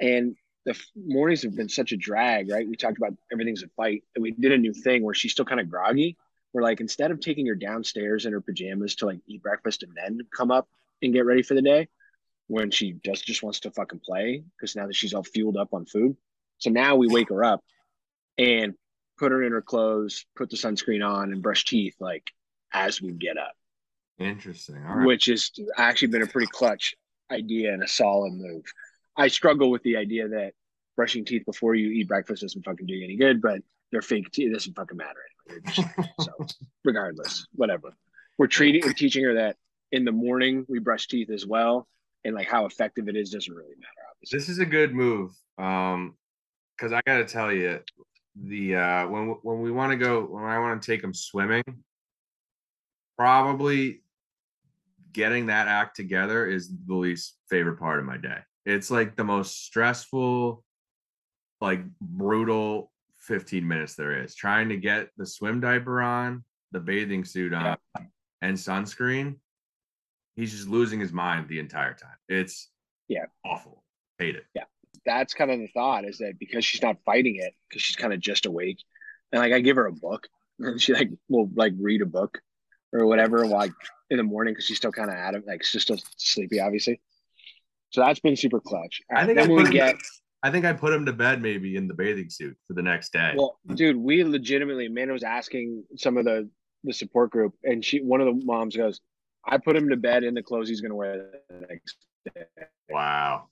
and 0.01 0.37
the 0.65 0.73
f- 0.73 0.91
mornings 0.95 1.43
have 1.43 1.57
been 1.57 1.69
such 1.69 1.93
a 1.93 1.97
drag, 1.97 2.51
right? 2.51 2.69
We 2.69 2.77
talked 2.77 2.99
about 2.99 3.15
everything's 3.33 3.63
a 3.63 3.69
fight, 3.77 4.05
and 4.15 4.23
we 4.23 4.33
did 4.33 4.53
a 4.53 4.59
new 4.59 4.73
thing 4.73 5.03
where 5.03 5.15
she's 5.15 5.33
still 5.33 5.45
kind 5.45 5.61
of 5.61 5.71
groggy. 5.71 6.17
We're 6.53 6.63
like, 6.63 6.81
instead 6.81 7.11
of 7.11 7.21
taking 7.21 7.47
her 7.47 7.55
downstairs 7.55 8.27
in 8.27 8.33
her 8.33 8.41
pajamas 8.41 8.95
to 8.97 9.07
like 9.07 9.21
eat 9.27 9.43
breakfast 9.43 9.83
and 9.83 9.93
then 9.95 10.21
come 10.35 10.51
up 10.51 10.69
and 11.03 11.13
get 11.13 11.27
ready 11.27 11.43
for 11.43 11.55
the 11.55 11.63
day, 11.63 11.89
when 12.49 12.71
she 12.71 12.93
just 13.05 13.25
just 13.25 13.43
wants 13.43 13.61
to 13.61 13.71
fucking 13.71 14.01
play 14.01 14.45
because 14.57 14.77
now 14.77 14.87
that 14.87 14.95
she's 14.95 15.15
all 15.15 15.25
fueled 15.25 15.57
up 15.57 15.73
on 15.73 15.87
food. 15.87 16.17
So 16.59 16.71
now 16.71 16.97
we 16.97 17.09
wake 17.09 17.29
her 17.29 17.45
up 17.45 17.63
and 18.39 18.75
put 19.19 19.33
her 19.33 19.43
in 19.43 19.53
her 19.53 19.63
clothes, 19.63 20.27
put 20.37 20.51
the 20.51 20.57
sunscreen 20.57 21.07
on, 21.07 21.33
and 21.33 21.43
brush 21.43 21.65
teeth 21.65 21.97
like 22.01 22.31
as 22.73 23.01
we 23.01 23.13
get 23.13 23.39
up 23.39 23.55
Interesting. 24.19 24.85
All 24.87 24.97
right. 24.97 25.07
which 25.07 25.27
has 25.27 25.51
actually 25.77 26.09
been 26.09 26.23
a 26.23 26.27
pretty 26.27 26.49
clutch 26.51 26.95
idea 27.31 27.73
and 27.73 27.83
a 27.83 27.89
solid 27.89 28.33
move. 28.33 28.65
I 29.17 29.29
struggle 29.29 29.71
with 29.71 29.83
the 29.83 29.97
idea 29.97 30.29
that 30.29 30.53
brushing 30.97 31.25
teeth 31.25 31.45
before 31.45 31.75
you 31.75 31.91
eat 31.91 32.09
breakfast 32.09 32.43
doesn't 32.43 32.65
fucking 32.65 32.87
do 32.87 32.95
you 32.95 33.05
any 33.05 33.17
good, 33.17 33.43
but 33.43 33.61
they're 33.91 34.03
fake 34.03 34.31
teeth. 34.31 34.51
It 34.51 34.55
doesn't 34.55 34.75
fucking 34.75 34.97
matter 34.97 35.21
anyway. 35.51 35.63
So 36.21 36.33
regardless, 36.85 37.47
whatever. 37.55 37.95
We're 38.39 38.47
treating, 38.47 38.83
we're 38.85 38.93
teaching 38.93 39.25
her 39.25 39.35
that 39.35 39.57
in 39.93 40.05
the 40.05 40.13
morning 40.13 40.65
we 40.69 40.79
brush 40.79 41.09
teeth 41.09 41.31
as 41.31 41.47
well, 41.47 41.87
and 42.27 42.35
like 42.35 42.49
how 42.49 42.67
effective 42.67 43.09
it 43.09 43.17
is 43.17 43.31
doesn't 43.31 43.55
really 43.55 43.77
matter. 43.77 44.09
Obviously, 44.11 44.39
This 44.39 44.49
is 44.49 44.59
a 44.59 44.67
good 44.67 44.95
move. 44.95 45.33
Um, 45.59 46.17
because 46.77 46.93
I 46.93 47.01
gotta 47.07 47.25
tell 47.25 47.53
you, 47.53 47.81
the 48.45 48.77
uh 48.77 49.09
when 49.09 49.29
when 49.43 49.63
we 49.63 49.71
want 49.71 49.93
to 49.93 49.97
go 49.97 50.21
when 50.23 50.45
I 50.45 50.59
want 50.59 50.83
to 50.83 50.87
take 50.87 51.01
them 51.01 51.15
swimming, 51.15 51.65
probably 53.17 54.03
getting 55.13 55.47
that 55.47 55.69
act 55.69 55.97
together 55.97 56.47
is 56.47 56.71
the 56.87 56.95
least 56.95 57.37
favorite 57.49 57.79
part 57.79 57.99
of 57.99 58.05
my 58.05 58.19
day. 58.19 58.37
It's 58.67 58.91
like 58.91 59.17
the 59.17 59.25
most 59.25 59.65
stressful, 59.65 60.63
like 61.63 61.81
brutal 62.03 62.93
15 63.21 63.67
minutes 63.67 63.95
there 63.95 64.23
is. 64.23 64.35
Trying 64.35 64.69
to 64.69 64.77
get 64.77 65.09
the 65.17 65.25
swim 65.25 65.61
diaper 65.61 66.03
on, 66.03 66.45
the 66.73 66.81
bathing 66.81 67.25
suit 67.25 67.55
on, 67.55 67.79
and 68.43 68.57
sunscreen. 68.57 69.37
He's 70.37 70.53
just 70.53 70.69
losing 70.69 71.01
his 71.01 71.13
mind 71.13 71.49
the 71.49 71.59
entire 71.59 71.95
time. 71.95 72.17
It's 72.29 72.71
Yeah. 73.09 73.27
awful. 73.45 73.83
Hate 74.19 74.37
it. 74.37 74.45
Yeah, 74.55 74.65
that's 75.05 75.35
kind 75.35 75.51
of 75.51 75.59
the 75.59 75.69
thought 75.69 76.05
is 76.05 76.19
that 76.19 76.39
because 76.39 76.65
she's 76.65 76.83
not 76.83 76.97
fighting 77.05 77.37
it, 77.37 77.55
because 77.69 77.83
she's 77.83 77.97
kind 77.97 78.13
of 78.13 78.21
just 78.21 78.47
awake, 78.47 78.79
and 79.33 79.41
like 79.41 79.53
I 79.53 79.61
give 79.61 79.77
her 79.77 79.87
a 79.87 79.93
book, 79.93 80.29
and 80.59 80.81
she 80.81 80.93
like 80.93 81.11
will 81.29 81.51
like 81.55 81.73
read 81.79 82.03
a 82.03 82.07
book 82.07 82.39
or 82.93 83.07
whatever, 83.07 83.47
like 83.47 83.73
in 84.11 84.19
the 84.19 84.23
morning 84.23 84.53
because 84.55 84.67
she's 84.67 84.77
still 84.77 84.93
kind 84.93 85.11
of 85.11 85.17
out 85.17 85.35
of 85.35 85.45
like 85.47 85.65
she's 85.65 85.83
still 85.83 85.99
sleepy, 86.17 86.61
obviously. 86.61 87.01
So 87.91 88.01
that's 88.03 88.21
been 88.21 88.37
super 88.37 88.61
clutch. 88.61 89.01
I 89.15 89.25
think 89.27 89.39
I 89.39 89.43
then 89.43 89.49
put 89.49 89.57
we 89.57 89.65
him 89.65 89.71
get 89.71 89.97
I 90.43 90.51
think 90.51 90.65
I 90.65 90.73
put 90.73 90.93
him 90.93 91.07
to 91.07 91.13
bed 91.13 91.41
maybe 91.43 91.77
in 91.77 91.89
the 91.89 91.95
bathing 91.95 92.29
suit 92.31 92.57
for 92.67 92.75
the 92.75 92.83
next 92.83 93.13
day. 93.13 93.33
well, 93.37 93.59
dude. 93.75 93.97
We 93.97 94.23
legitimately, 94.23 94.87
Amanda 94.87 95.13
was 95.13 95.23
asking 95.23 95.85
some 95.97 96.17
of 96.19 96.25
the 96.25 96.49
the 96.85 96.93
support 96.93 97.31
group, 97.31 97.55
and 97.65 97.85
she 97.85 98.01
one 98.01 98.21
of 98.21 98.27
the 98.27 98.45
moms 98.45 98.77
goes, 98.77 99.01
"I 99.47 99.59
put 99.59 99.77
him 99.77 99.89
to 99.89 99.97
bed 99.97 100.25
in 100.25 100.35
the 100.35 100.43
clothes 100.43 100.69
he's 100.69 100.81
gonna 100.81 100.95
wear 100.95 101.31
the 101.49 101.67
next 101.69 101.97
day." 102.35 102.45
wow. 102.91 103.49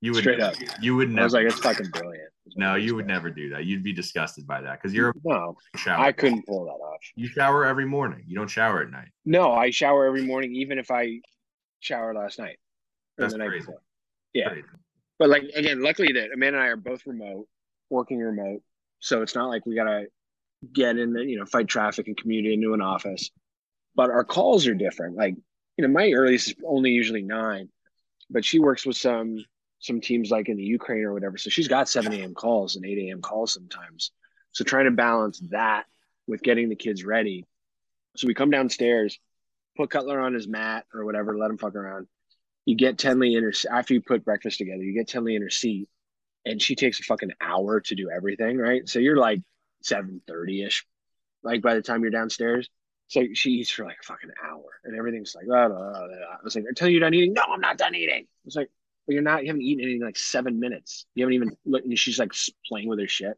You 0.00 0.12
would 0.12 0.20
Straight 0.20 0.40
up. 0.40 0.54
you 0.82 0.96
would 0.96 1.08
never. 1.08 1.20
I 1.20 1.24
was 1.24 1.32
like, 1.32 1.46
"It's 1.46 1.58
fucking 1.60 1.90
brilliant." 1.90 2.28
no, 2.56 2.74
you 2.74 2.94
would 2.94 3.06
never 3.06 3.30
do 3.30 3.48
that. 3.50 3.64
You'd 3.64 3.82
be 3.82 3.92
disgusted 3.92 4.46
by 4.46 4.60
that 4.60 4.80
because 4.80 4.92
you're 4.92 5.14
No, 5.24 5.56
shower. 5.76 6.04
I 6.04 6.12
couldn't 6.12 6.46
pull 6.46 6.66
that 6.66 6.72
off. 6.72 7.00
You 7.16 7.26
shower 7.26 7.64
every 7.64 7.86
morning. 7.86 8.22
You 8.26 8.36
don't 8.36 8.48
shower 8.48 8.82
at 8.82 8.90
night. 8.90 9.08
No, 9.24 9.52
I 9.52 9.70
shower 9.70 10.04
every 10.06 10.22
morning, 10.22 10.54
even 10.56 10.78
if 10.78 10.90
I 10.90 11.20
showered 11.80 12.16
last 12.16 12.38
night 12.38 12.58
or 13.18 13.22
That's 13.22 13.32
the 13.32 13.38
night 13.38 13.48
crazy. 13.48 13.60
before. 13.66 13.80
Yeah. 14.34 14.48
Crazy. 14.50 14.66
But 15.18 15.30
like 15.30 15.44
again, 15.54 15.82
luckily 15.82 16.12
that 16.12 16.32
Amanda 16.34 16.58
and 16.58 16.66
I 16.66 16.68
are 16.68 16.76
both 16.76 17.06
remote, 17.06 17.46
working 17.88 18.18
remote, 18.18 18.62
so 18.98 19.22
it's 19.22 19.34
not 19.34 19.48
like 19.48 19.64
we 19.64 19.74
gotta 19.74 20.06
get 20.72 20.98
in 20.98 21.12
the 21.12 21.24
you 21.24 21.38
know 21.38 21.46
fight 21.46 21.68
traffic 21.68 22.08
and 22.08 22.16
commute 22.16 22.44
into 22.46 22.74
an 22.74 22.82
office. 22.82 23.30
But 23.94 24.10
our 24.10 24.24
calls 24.24 24.66
are 24.66 24.74
different. 24.74 25.16
Like 25.16 25.36
you 25.76 25.86
know, 25.86 25.92
my 25.92 26.12
earliest 26.12 26.48
is 26.48 26.54
only 26.66 26.90
usually 26.90 27.22
nine, 27.22 27.68
but 28.30 28.44
she 28.44 28.58
works 28.58 28.86
with 28.86 28.96
some 28.96 29.44
some 29.80 30.00
teams 30.00 30.30
like 30.30 30.48
in 30.48 30.56
the 30.56 30.64
Ukraine 30.64 31.04
or 31.04 31.12
whatever. 31.12 31.36
So 31.36 31.50
she's 31.50 31.68
got 31.68 31.88
seven 31.88 32.12
a.m. 32.12 32.34
calls 32.34 32.76
and 32.76 32.86
eight 32.86 33.08
a.m. 33.08 33.20
calls 33.20 33.52
sometimes. 33.52 34.12
So 34.52 34.64
trying 34.64 34.86
to 34.86 34.92
balance 34.92 35.40
that 35.50 35.84
with 36.26 36.42
getting 36.42 36.68
the 36.68 36.76
kids 36.76 37.04
ready. 37.04 37.44
So 38.16 38.26
we 38.26 38.34
come 38.34 38.50
downstairs, 38.50 39.18
put 39.76 39.90
Cutler 39.90 40.20
on 40.20 40.32
his 40.32 40.48
mat 40.48 40.86
or 40.94 41.04
whatever, 41.04 41.36
let 41.36 41.50
him 41.50 41.58
fuck 41.58 41.74
around. 41.74 42.06
You 42.64 42.76
get 42.76 42.96
Tenley 42.96 43.36
in 43.36 43.42
her 43.42 43.52
after 43.70 43.92
you 43.92 44.00
put 44.00 44.24
breakfast 44.24 44.58
together. 44.58 44.82
You 44.82 44.94
get 44.94 45.08
Tenley 45.08 45.36
in 45.36 45.42
her 45.42 45.50
seat, 45.50 45.88
and 46.46 46.62
she 46.62 46.76
takes 46.76 47.00
a 47.00 47.02
fucking 47.02 47.32
hour 47.40 47.80
to 47.80 47.94
do 47.94 48.10
everything. 48.10 48.56
Right, 48.56 48.88
so 48.88 49.00
you're 49.00 49.18
like 49.18 49.42
seven 49.82 50.22
thirty 50.26 50.62
ish, 50.62 50.86
like 51.42 51.60
by 51.60 51.74
the 51.74 51.82
time 51.82 52.02
you're 52.02 52.10
downstairs. 52.10 52.70
So 53.08 53.22
she 53.34 53.50
eats 53.50 53.70
for 53.70 53.84
like 53.84 53.98
a 54.00 54.04
fucking 54.04 54.30
hour, 54.44 54.64
and 54.84 54.96
everything's 54.96 55.34
like, 55.34 55.46
blah, 55.46 55.68
blah, 55.68 55.78
blah, 55.78 55.92
blah. 55.92 56.06
I 56.06 56.36
was 56.42 56.56
like, 56.56 56.64
I 56.68 56.72
tell 56.74 56.88
you, 56.88 56.94
you're 56.94 57.00
done 57.00 57.14
eating. 57.14 57.34
No, 57.34 57.42
I'm 57.48 57.60
not 57.60 57.76
done 57.78 57.94
eating. 57.94 58.22
I 58.24 58.44
was 58.44 58.56
like, 58.56 58.70
but 59.06 59.12
you're 59.12 59.22
not. 59.22 59.42
You 59.42 59.48
haven't 59.48 59.62
eaten 59.62 59.84
anything 59.84 60.00
in 60.00 60.06
like 60.06 60.16
seven 60.16 60.58
minutes. 60.58 61.06
You 61.14 61.24
haven't 61.24 61.34
even. 61.34 61.56
looked 61.66 61.86
And 61.86 61.98
she's 61.98 62.18
like 62.18 62.32
playing 62.66 62.88
with 62.88 62.98
her 62.98 63.06
shit. 63.08 63.36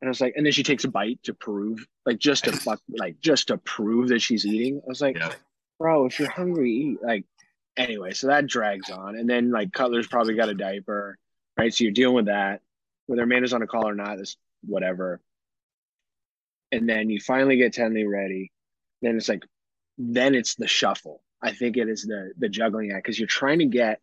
And 0.00 0.08
I 0.08 0.10
was 0.10 0.20
like, 0.20 0.34
and 0.36 0.44
then 0.46 0.52
she 0.52 0.62
takes 0.62 0.84
a 0.84 0.88
bite 0.88 1.20
to 1.24 1.34
prove, 1.34 1.84
like 2.06 2.18
just 2.18 2.44
to 2.44 2.52
fuck, 2.56 2.80
like 2.88 3.20
just 3.20 3.48
to 3.48 3.58
prove 3.58 4.08
that 4.08 4.20
she's 4.22 4.46
eating. 4.46 4.80
I 4.84 4.88
was 4.88 5.00
like, 5.00 5.16
Yeah. 5.16 5.32
bro, 5.78 6.06
if 6.06 6.18
you're 6.18 6.30
hungry, 6.30 6.72
eat. 6.72 6.98
Like, 7.02 7.24
anyway, 7.76 8.12
so 8.12 8.28
that 8.28 8.46
drags 8.46 8.90
on. 8.90 9.16
And 9.16 9.28
then 9.28 9.50
like 9.50 9.72
Cutler's 9.72 10.06
probably 10.08 10.34
got 10.34 10.48
a 10.48 10.54
diaper, 10.54 11.18
right? 11.58 11.72
So 11.74 11.84
you're 11.84 11.92
dealing 11.92 12.16
with 12.16 12.26
that. 12.26 12.60
Whether 13.06 13.22
Amanda's 13.22 13.52
on 13.52 13.62
a 13.62 13.66
call 13.66 13.88
or 13.88 13.94
not, 13.94 14.18
this 14.18 14.36
whatever. 14.64 15.20
And 16.70 16.88
then 16.88 17.10
you 17.10 17.20
finally 17.20 17.56
get 17.56 17.74
Tenley 17.74 18.08
ready. 18.10 18.50
Then 19.02 19.16
it's 19.16 19.28
like, 19.28 19.44
then 19.98 20.34
it's 20.34 20.54
the 20.54 20.66
shuffle. 20.66 21.22
I 21.42 21.52
think 21.52 21.76
it 21.76 21.88
is 21.88 22.02
the 22.02 22.32
the 22.38 22.48
juggling 22.48 22.92
act 22.92 23.04
because 23.04 23.18
you're 23.18 23.26
trying 23.26 23.58
to 23.58 23.66
get 23.66 24.00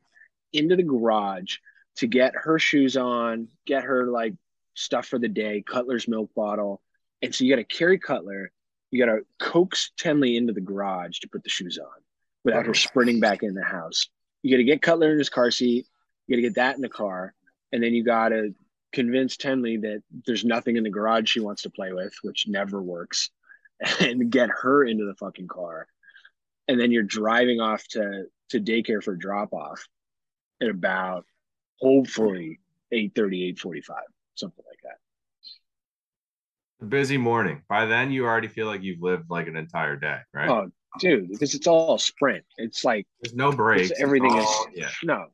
into 0.53 0.75
the 0.75 0.83
garage 0.83 1.55
to 1.97 2.07
get 2.07 2.33
her 2.35 2.59
shoes 2.59 2.97
on, 2.97 3.47
get 3.65 3.83
her 3.83 4.07
like 4.07 4.33
stuff 4.73 5.07
for 5.07 5.19
the 5.19 5.27
day, 5.27 5.63
Cutler's 5.65 6.07
milk 6.07 6.31
bottle. 6.35 6.81
And 7.21 7.33
so 7.33 7.43
you 7.43 7.53
got 7.53 7.67
to 7.67 7.77
carry 7.77 7.99
Cutler, 7.99 8.51
you 8.91 9.03
got 9.03 9.11
to 9.11 9.21
coax 9.39 9.91
Tenley 9.99 10.37
into 10.37 10.53
the 10.53 10.61
garage 10.61 11.19
to 11.19 11.29
put 11.29 11.43
the 11.43 11.49
shoes 11.49 11.77
on 11.81 12.01
without 12.43 12.65
her 12.65 12.73
sprinting 12.73 13.19
back 13.19 13.43
in 13.43 13.53
the 13.53 13.63
house. 13.63 14.07
You 14.41 14.51
got 14.51 14.57
to 14.57 14.63
get 14.63 14.81
Cutler 14.81 15.11
in 15.11 15.17
his 15.17 15.29
car 15.29 15.51
seat, 15.51 15.87
you 16.27 16.35
got 16.35 16.37
to 16.37 16.47
get 16.47 16.55
that 16.55 16.75
in 16.75 16.81
the 16.81 16.89
car, 16.89 17.33
and 17.71 17.83
then 17.83 17.93
you 17.93 18.03
got 18.03 18.29
to 18.29 18.53
convince 18.91 19.35
Tenley 19.37 19.81
that 19.81 20.01
there's 20.25 20.45
nothing 20.45 20.77
in 20.77 20.83
the 20.83 20.89
garage 20.89 21.29
she 21.29 21.41
wants 21.41 21.63
to 21.63 21.69
play 21.69 21.91
with, 21.91 22.13
which 22.23 22.47
never 22.47 22.81
works, 22.81 23.29
and 23.99 24.29
get 24.31 24.49
her 24.49 24.83
into 24.83 25.05
the 25.05 25.15
fucking 25.15 25.47
car. 25.47 25.87
And 26.67 26.79
then 26.79 26.91
you're 26.91 27.03
driving 27.03 27.59
off 27.59 27.87
to 27.89 28.25
to 28.49 28.59
daycare 28.59 29.03
for 29.03 29.15
drop 29.15 29.53
off 29.53 29.85
at 30.61 30.69
about 30.69 31.25
hopefully 31.79 32.59
8 32.91 33.13
45 33.59 33.97
something 34.35 34.65
like 34.67 34.79
that 34.83 34.97
A 36.85 36.85
busy 36.89 37.17
morning. 37.17 37.63
By 37.69 37.85
then, 37.85 38.11
you 38.11 38.25
already 38.25 38.47
feel 38.47 38.67
like 38.67 38.81
you've 38.81 39.01
lived 39.01 39.29
like 39.29 39.47
an 39.47 39.55
entire 39.55 39.95
day, 39.95 40.19
right? 40.33 40.49
oh 40.49 40.71
dude 40.99 41.29
because 41.29 41.53
it's 41.53 41.67
all 41.67 41.99
sprint 41.99 42.43
it's 42.57 42.83
like 42.83 43.05
There's 43.21 43.35
no 43.35 43.51
breaks. 43.51 43.91
everything 43.99 44.35
is 44.35 44.47
yeah. 44.73 44.89
no 45.03 45.27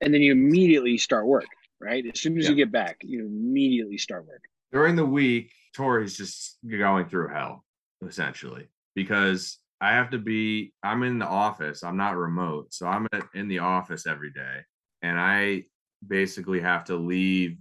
and 0.00 0.14
then 0.14 0.22
you 0.22 0.30
immediately 0.30 0.96
start 0.98 1.26
work 1.26 1.46
right 1.80 2.04
as 2.06 2.20
soon 2.20 2.38
as 2.38 2.44
Yeah. 2.44 2.50
you 2.50 2.56
get 2.56 2.70
back 2.70 2.98
you 3.02 3.26
immediately 3.26 3.98
start 3.98 4.24
work 4.26 4.42
during 4.70 4.94
the 4.96 5.04
week, 5.04 5.50
Tori's 5.78 6.16
just 6.16 6.58
going 6.68 7.08
through 7.08 7.28
hell, 7.28 7.64
essentially, 8.04 8.66
because 8.96 9.58
I 9.80 9.92
have 9.92 10.10
to 10.10 10.18
be, 10.18 10.72
I'm 10.82 11.04
in 11.04 11.20
the 11.20 11.26
office, 11.26 11.84
I'm 11.84 11.96
not 11.96 12.16
remote. 12.16 12.74
So 12.74 12.88
I'm 12.88 13.06
at, 13.12 13.22
in 13.32 13.46
the 13.46 13.60
office 13.60 14.04
every 14.04 14.32
day. 14.32 14.62
And 15.02 15.18
I 15.18 15.66
basically 16.04 16.60
have 16.60 16.86
to 16.86 16.96
leave 16.96 17.58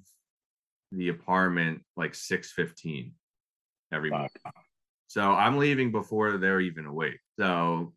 the 0.92 1.10
apartment 1.10 1.84
like 1.96 2.14
6:15 2.14 3.12
every 3.94 4.10
morning. 4.10 4.30
So 5.06 5.22
I'm 5.34 5.58
leaving 5.58 5.92
before 5.92 6.38
they're 6.38 6.62
even 6.62 6.88
awake. 6.88 7.20
So 7.40 7.94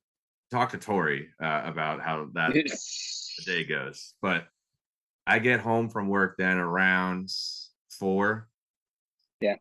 talk 0.51 0.73
to 0.73 0.79
Tori 0.79 1.31
uh, 1.43 1.63
about 1.65 2.03
how 2.03 2.29
that 2.35 2.53
day 3.47 3.65
goes. 3.65 4.13
But 4.21 4.49
I 5.27 5.39
get 5.39 5.61
home 5.61 5.89
from 5.89 6.09
work 6.09 6.35
then 6.37 6.59
around 6.59 7.31
four. 7.99 8.49
Yeah. 9.41 9.57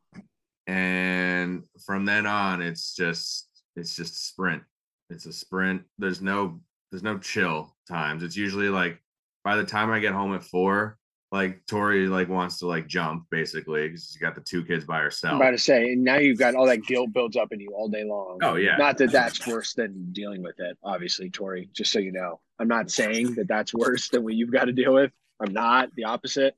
And 0.69 1.63
from 1.83 2.05
then 2.05 2.27
on, 2.27 2.61
it's 2.61 2.93
just 2.95 3.47
it's 3.75 3.95
just 3.95 4.13
a 4.15 4.19
sprint. 4.19 4.61
It's 5.09 5.25
a 5.25 5.33
sprint. 5.33 5.81
There's 5.97 6.21
no 6.21 6.59
there's 6.91 7.01
no 7.01 7.17
chill 7.17 7.75
times. 7.87 8.21
It's 8.21 8.37
usually 8.37 8.69
like 8.69 9.01
by 9.43 9.55
the 9.55 9.63
time 9.63 9.89
I 9.89 9.99
get 9.99 10.13
home 10.13 10.35
at 10.35 10.43
four, 10.43 10.99
like 11.31 11.65
Tori 11.65 12.05
like 12.05 12.29
wants 12.29 12.59
to 12.59 12.67
like 12.67 12.85
jump 12.87 13.25
basically 13.31 13.87
because 13.87 14.09
she's 14.11 14.17
got 14.21 14.35
the 14.35 14.41
two 14.41 14.63
kids 14.63 14.85
by 14.85 14.99
herself 14.99 15.35
i'm 15.35 15.41
about 15.41 15.51
to 15.51 15.59
say 15.59 15.93
and 15.93 16.03
now 16.03 16.17
you've 16.17 16.39
got 16.39 16.55
all 16.55 16.65
that 16.65 16.83
guilt 16.83 17.13
builds 17.13 17.37
up 17.37 17.51
in 17.51 17.59
you 17.59 17.69
all 17.75 17.87
day 17.87 18.03
long 18.03 18.39
Oh 18.41 18.55
yeah. 18.55 18.77
not 18.77 18.97
that 18.97 19.11
that's 19.11 19.45
worse 19.45 19.73
than 19.75 20.11
dealing 20.11 20.41
with 20.41 20.59
it 20.59 20.75
obviously 20.83 21.29
tori 21.29 21.69
just 21.71 21.91
so 21.91 21.99
you 21.99 22.11
know 22.11 22.39
i'm 22.57 22.67
not 22.67 22.89
saying 22.89 23.35
that 23.35 23.47
that's 23.47 23.75
worse 23.75 24.09
than 24.09 24.23
what 24.23 24.33
you've 24.33 24.51
got 24.51 24.65
to 24.65 24.71
deal 24.71 24.93
with 24.93 25.11
i'm 25.39 25.53
not 25.53 25.93
the 25.95 26.05
opposite 26.05 26.55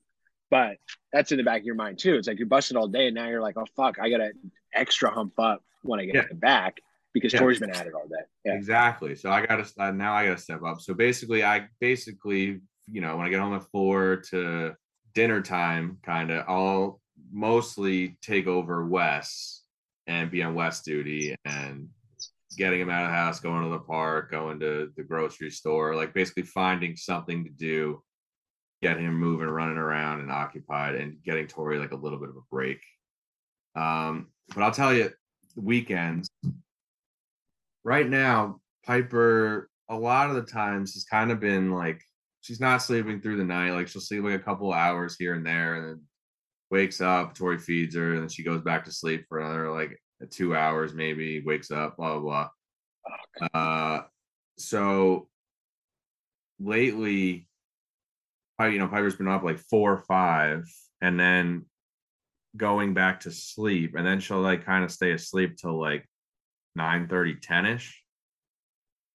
but 0.49 0.77
that's 1.13 1.31
in 1.31 1.37
the 1.37 1.43
back 1.43 1.59
of 1.61 1.65
your 1.65 1.75
mind 1.75 1.97
too 1.99 2.15
it's 2.15 2.27
like 2.27 2.37
you're 2.39 2.47
busted 2.47 2.77
all 2.77 2.87
day 2.87 3.07
and 3.07 3.15
now 3.15 3.27
you're 3.27 3.41
like 3.41 3.57
oh 3.57 3.65
fuck 3.75 3.99
i 3.99 4.09
gotta 4.09 4.31
extra 4.73 5.09
hump 5.11 5.33
up 5.39 5.63
when 5.83 5.99
i 5.99 6.05
get 6.05 6.15
Yeah. 6.15 6.23
back 6.33 6.79
because 7.13 7.33
Yeah. 7.33 7.39
tori's 7.39 7.59
been 7.59 7.69
at 7.69 7.87
it 7.87 7.93
all 7.93 8.07
day 8.07 8.23
yeah 8.45 8.53
Exactly. 8.53 9.15
So 9.15 9.29
I 9.31 9.45
gotta 9.45 9.65
uh, 9.77 9.91
now 9.91 10.13
I 10.13 10.25
gotta 10.25 10.37
step 10.41 10.63
up. 10.63 10.81
So 10.81 10.93
basically, 10.93 11.43
I 11.43 11.67
basically 11.79 12.61
you 12.87 13.01
know 13.01 13.15
when 13.17 13.25
I 13.27 13.29
get 13.29 13.39
home 13.39 13.53
at 13.53 13.63
four 13.71 14.17
to 14.31 14.75
dinner 15.13 15.41
time, 15.41 15.97
kind 16.03 16.31
of, 16.31 16.45
I'll 16.47 17.01
mostly 17.31 18.17
take 18.21 18.47
over 18.47 18.85
Wes 18.87 19.61
and 20.07 20.31
be 20.31 20.41
on 20.41 20.55
Wes 20.55 20.81
duty 20.81 21.35
and 21.45 21.89
getting 22.57 22.79
him 22.81 22.89
out 22.89 23.03
of 23.05 23.09
the 23.11 23.15
house, 23.15 23.39
going 23.39 23.63
to 23.63 23.69
the 23.69 23.79
park, 23.79 24.31
going 24.31 24.59
to 24.61 24.91
the 24.95 25.03
grocery 25.03 25.51
store, 25.51 25.95
like 25.95 26.13
basically 26.13 26.43
finding 26.43 26.95
something 26.95 27.43
to 27.43 27.49
do, 27.51 28.01
get 28.81 28.97
him 28.97 29.15
moving, 29.15 29.47
running 29.47 29.77
around 29.77 30.21
and 30.21 30.31
occupied, 30.31 30.95
and 30.95 31.23
getting 31.23 31.47
Tori 31.47 31.77
like 31.77 31.91
a 31.91 31.95
little 31.95 32.19
bit 32.19 32.29
of 32.29 32.35
a 32.35 32.41
break. 32.49 32.79
Um, 33.75 34.27
but 34.53 34.63
I'll 34.63 34.71
tell 34.71 34.93
you, 34.93 35.11
weekends 35.55 36.29
right 37.83 38.07
now, 38.07 38.59
Piper, 38.85 39.69
a 39.89 39.95
lot 39.95 40.29
of 40.29 40.35
the 40.35 40.43
times 40.43 40.93
has 40.93 41.03
kind 41.03 41.31
of 41.31 41.39
been 41.39 41.71
like 41.71 42.01
she's 42.41 42.59
not 42.59 42.81
sleeping 42.81 43.21
through 43.21 43.37
the 43.37 43.43
night. 43.43 43.71
Like 43.71 43.87
she'll 43.87 44.01
sleep 44.01 44.23
like 44.23 44.33
a 44.33 44.39
couple 44.39 44.73
hours 44.73 45.15
here 45.17 45.33
and 45.33 45.45
there, 45.45 45.75
and 45.75 45.87
then 45.87 46.01
wakes 46.69 47.01
up. 47.01 47.35
Tori 47.35 47.59
feeds 47.59 47.95
her, 47.95 48.13
and 48.13 48.21
then 48.21 48.29
she 48.29 48.43
goes 48.43 48.61
back 48.61 48.85
to 48.85 48.91
sleep 48.91 49.25
for 49.27 49.39
another 49.39 49.71
like 49.71 49.99
two 50.29 50.55
hours, 50.55 50.93
maybe. 50.93 51.41
Wakes 51.41 51.71
up, 51.71 51.97
blah 51.97 52.19
blah 52.19 52.49
blah. 53.43 53.49
Uh, 53.53 54.01
so 54.57 55.27
lately, 56.59 57.47
you 58.65 58.79
know, 58.79 58.87
Piper's 58.87 59.15
been 59.15 59.27
up 59.27 59.43
like 59.43 59.59
four 59.59 59.93
or 59.93 60.03
five, 60.07 60.65
and 61.01 61.19
then 61.19 61.65
going 62.55 62.93
back 62.93 63.21
to 63.21 63.31
sleep, 63.31 63.95
and 63.95 64.05
then 64.05 64.19
she'll 64.19 64.41
like 64.41 64.65
kind 64.65 64.83
of 64.83 64.91
stay 64.91 65.11
asleep 65.11 65.57
till 65.57 65.79
like 65.79 66.05
9 66.75 67.07
30 67.07 67.35
10 67.35 67.65
ish 67.65 68.01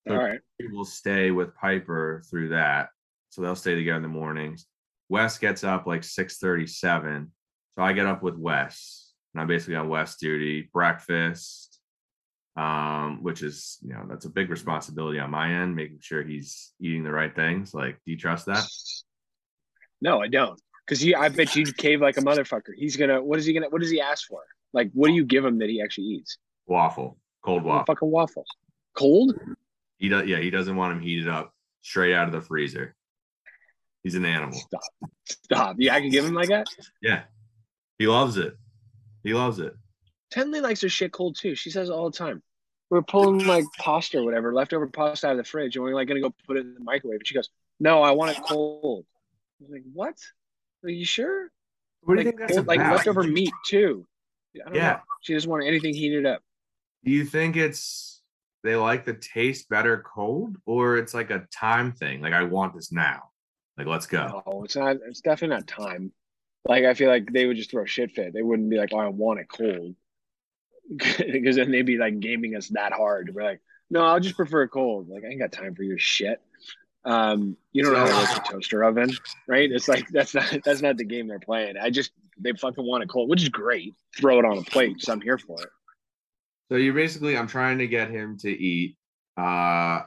all 0.08 0.16
right. 0.16 0.40
will 0.72 0.84
stay 0.84 1.30
with 1.30 1.54
piper 1.56 2.22
through 2.30 2.50
that. 2.50 2.90
So 3.30 3.42
they'll 3.42 3.56
stay 3.56 3.74
together 3.74 3.96
in 3.96 4.02
the 4.02 4.08
mornings. 4.08 4.66
Wes 5.08 5.38
gets 5.38 5.64
up 5.64 5.86
like 5.86 6.04
6 6.04 6.38
37 6.38 7.30
so 7.76 7.84
i 7.84 7.92
get 7.92 8.06
up 8.06 8.22
with 8.22 8.36
wes 8.36 9.12
and 9.32 9.40
i'm 9.40 9.46
basically 9.46 9.76
on 9.76 9.88
wes 9.88 10.16
duty 10.16 10.68
breakfast 10.72 11.78
um 12.56 13.22
which 13.22 13.42
is 13.42 13.78
you 13.82 13.92
know 13.92 14.04
that's 14.08 14.24
a 14.24 14.30
big 14.30 14.50
responsibility 14.50 15.20
on 15.20 15.30
my 15.30 15.52
end 15.52 15.76
making 15.76 15.98
sure 16.00 16.22
he's 16.22 16.72
eating 16.80 17.04
the 17.04 17.12
right 17.12 17.36
things. 17.36 17.74
Like 17.74 17.98
do 18.04 18.12
you 18.12 18.16
trust 18.16 18.46
that 18.46 18.64
no 20.00 20.20
i 20.20 20.28
don't 20.28 20.60
because 20.86 21.04
i 21.16 21.28
bet 21.28 21.54
you 21.56 21.64
cave 21.72 22.00
like 22.00 22.16
a 22.16 22.20
motherfucker 22.20 22.72
he's 22.76 22.96
gonna 22.96 23.22
what 23.22 23.38
is 23.38 23.46
he 23.46 23.52
gonna 23.52 23.68
what 23.68 23.80
does 23.80 23.90
he 23.90 24.00
ask 24.00 24.26
for 24.26 24.42
like 24.72 24.90
what 24.92 25.08
do 25.08 25.14
you 25.14 25.24
give 25.24 25.44
him 25.44 25.58
that 25.58 25.68
he 25.68 25.80
actually 25.82 26.06
eats 26.06 26.38
waffle 26.66 27.18
cold 27.44 27.62
waffle 27.62 27.94
fucking 27.94 28.10
waffle 28.10 28.44
cold 28.96 29.38
he 29.98 30.08
does 30.08 30.26
yeah 30.26 30.38
he 30.38 30.50
doesn't 30.50 30.76
want 30.76 30.92
him 30.92 31.00
heated 31.00 31.28
up 31.28 31.52
straight 31.82 32.14
out 32.14 32.26
of 32.26 32.32
the 32.32 32.40
freezer 32.40 32.94
he's 34.02 34.14
an 34.14 34.24
animal 34.24 34.58
stop 34.58 35.10
stop 35.24 35.76
yeah 35.78 35.94
i 35.94 36.00
can 36.00 36.10
give 36.10 36.24
him 36.24 36.34
like 36.34 36.48
that 36.48 36.66
Yeah. 37.02 37.22
He 37.98 38.06
loves 38.06 38.36
it. 38.36 38.54
He 39.22 39.32
loves 39.32 39.58
it. 39.58 39.74
Tenley 40.30 40.60
likes 40.60 40.82
her 40.82 40.88
shit 40.90 41.12
cold 41.12 41.36
too. 41.40 41.54
She 41.54 41.70
says 41.70 41.88
all 41.88 42.10
the 42.10 42.16
time. 42.18 42.42
We're 42.90 43.00
pulling 43.00 43.46
like 43.46 43.64
pasta 43.78 44.18
or 44.18 44.24
whatever, 44.24 44.52
leftover 44.52 44.86
pasta 44.86 45.28
out 45.28 45.32
of 45.32 45.38
the 45.38 45.44
fridge, 45.44 45.76
and 45.76 45.82
we're 45.82 45.94
like 45.94 46.06
gonna 46.06 46.20
go 46.20 46.34
put 46.46 46.58
it 46.58 46.66
in 46.66 46.74
the 46.74 46.80
microwave. 46.80 47.20
And 47.20 47.26
she 47.26 47.34
goes, 47.34 47.48
"No, 47.80 48.02
I 48.02 48.10
want 48.10 48.36
it 48.36 48.44
cold." 48.44 49.06
I 49.60 49.62
was 49.64 49.70
like, 49.70 49.82
"What? 49.92 50.16
Are 50.84 50.90
you 50.90 51.04
sure?" 51.04 51.50
What 52.02 52.18
like, 52.18 52.36
cold- 52.48 52.66
like 52.66 52.80
leftover 52.80 53.22
meat 53.24 53.52
too. 53.66 54.06
I 54.54 54.64
don't 54.66 54.74
Yeah. 54.74 54.92
know. 54.92 55.00
She 55.22 55.34
doesn't 55.34 55.50
want 55.50 55.64
anything 55.64 55.92
heated 55.94 56.24
up. 56.26 56.42
Do 57.04 57.10
you 57.10 57.24
think 57.24 57.56
it's 57.56 58.22
they 58.62 58.76
like 58.76 59.04
the 59.04 59.14
taste 59.14 59.68
better 59.68 60.02
cold 60.02 60.56
or 60.66 60.96
it's 60.98 61.14
like 61.14 61.30
a 61.30 61.46
time 61.52 61.92
thing? 61.92 62.20
Like 62.20 62.32
I 62.32 62.42
want 62.44 62.74
this 62.74 62.92
now. 62.92 63.30
Like 63.76 63.86
let's 63.86 64.06
go. 64.06 64.42
No, 64.46 64.62
it's 64.64 64.76
not. 64.76 64.96
It's 65.08 65.20
definitely 65.20 65.56
not 65.56 65.66
time. 65.66 66.12
Like 66.64 66.84
I 66.84 66.94
feel 66.94 67.08
like 67.08 67.32
they 67.32 67.46
would 67.46 67.56
just 67.56 67.70
throw 67.70 67.84
a 67.84 67.86
shit 67.86 68.12
fit. 68.12 68.32
They 68.32 68.42
wouldn't 68.42 68.70
be 68.70 68.76
like, 68.78 68.90
"Oh, 68.92 68.98
I 68.98 69.08
want 69.08 69.40
it 69.40 69.48
cold," 69.48 69.94
because 70.96 71.56
then 71.56 71.70
they'd 71.70 71.82
be 71.82 71.98
like 71.98 72.20
gaming 72.20 72.56
us 72.56 72.68
that 72.68 72.92
hard. 72.92 73.34
We're 73.34 73.42
like, 73.44 73.60
"No, 73.90 74.04
I'll 74.04 74.20
just 74.20 74.36
prefer 74.36 74.66
cold." 74.68 75.08
Like 75.08 75.24
I 75.24 75.28
ain't 75.28 75.40
got 75.40 75.52
time 75.52 75.74
for 75.74 75.82
your 75.82 75.98
shit. 75.98 76.40
Um, 77.06 77.56
you 77.72 77.82
don't 77.82 77.92
know 77.92 78.00
how 78.00 78.08
to 78.08 78.18
work 78.18 78.30
a 78.36 78.40
toaster 78.40 78.82
oven, 78.82 79.16
right? 79.46 79.70
It's 79.70 79.86
like 79.88 80.08
that's 80.08 80.34
not 80.34 80.44
that's 80.64 80.82
not 80.82 80.96
the 80.96 81.04
game 81.04 81.28
they're 81.28 81.38
playing. 81.38 81.76
I 81.80 81.88
just 81.88 82.10
they 82.38 82.52
fucking 82.52 82.84
want 82.84 83.04
it 83.04 83.08
cold, 83.08 83.30
which 83.30 83.42
is 83.42 83.48
great. 83.48 83.94
Throw 84.18 84.40
it 84.40 84.44
on 84.44 84.58
a 84.58 84.62
plate, 84.62 85.00
so 85.00 85.12
I'm 85.12 85.20
here 85.20 85.38
for 85.38 85.62
it. 85.62 85.70
So 86.68 86.76
you're 86.76 86.94
basically 86.94 87.36
I'm 87.36 87.46
trying 87.46 87.78
to 87.78 87.86
get 87.86 88.10
him 88.10 88.36
to 88.38 88.50
eat. 88.50 88.96
Uh 89.36 90.00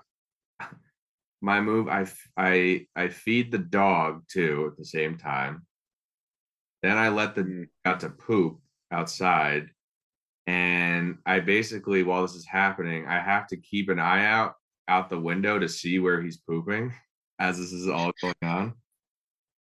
my 1.41 1.61
move 1.61 1.87
I 1.87 2.05
I 2.35 2.85
I 2.97 3.07
feed 3.07 3.51
the 3.51 3.59
dog 3.59 4.23
too 4.29 4.69
at 4.71 4.77
the 4.77 4.85
same 4.85 5.17
time. 5.17 5.65
Then 6.83 6.97
I 6.97 7.09
let 7.09 7.33
the 7.35 7.43
Mm. 7.43 7.67
got 7.85 8.01
to 8.01 8.09
poop 8.09 8.59
outside. 8.91 9.69
And 10.47 11.19
I 11.25 11.39
basically, 11.41 12.03
while 12.03 12.23
this 12.23 12.33
is 12.35 12.45
happening, 12.45 13.05
I 13.05 13.19
have 13.19 13.47
to 13.47 13.57
keep 13.57 13.87
an 13.89 13.99
eye 13.99 14.25
out 14.25 14.55
out 14.89 15.09
the 15.09 15.19
window 15.19 15.59
to 15.59 15.69
see 15.69 15.99
where 15.99 16.21
he's 16.21 16.37
pooping 16.37 16.93
as 17.39 17.57
this 17.57 17.71
is 17.71 17.87
all 17.87 18.11
going 18.21 18.33
on. 18.43 18.73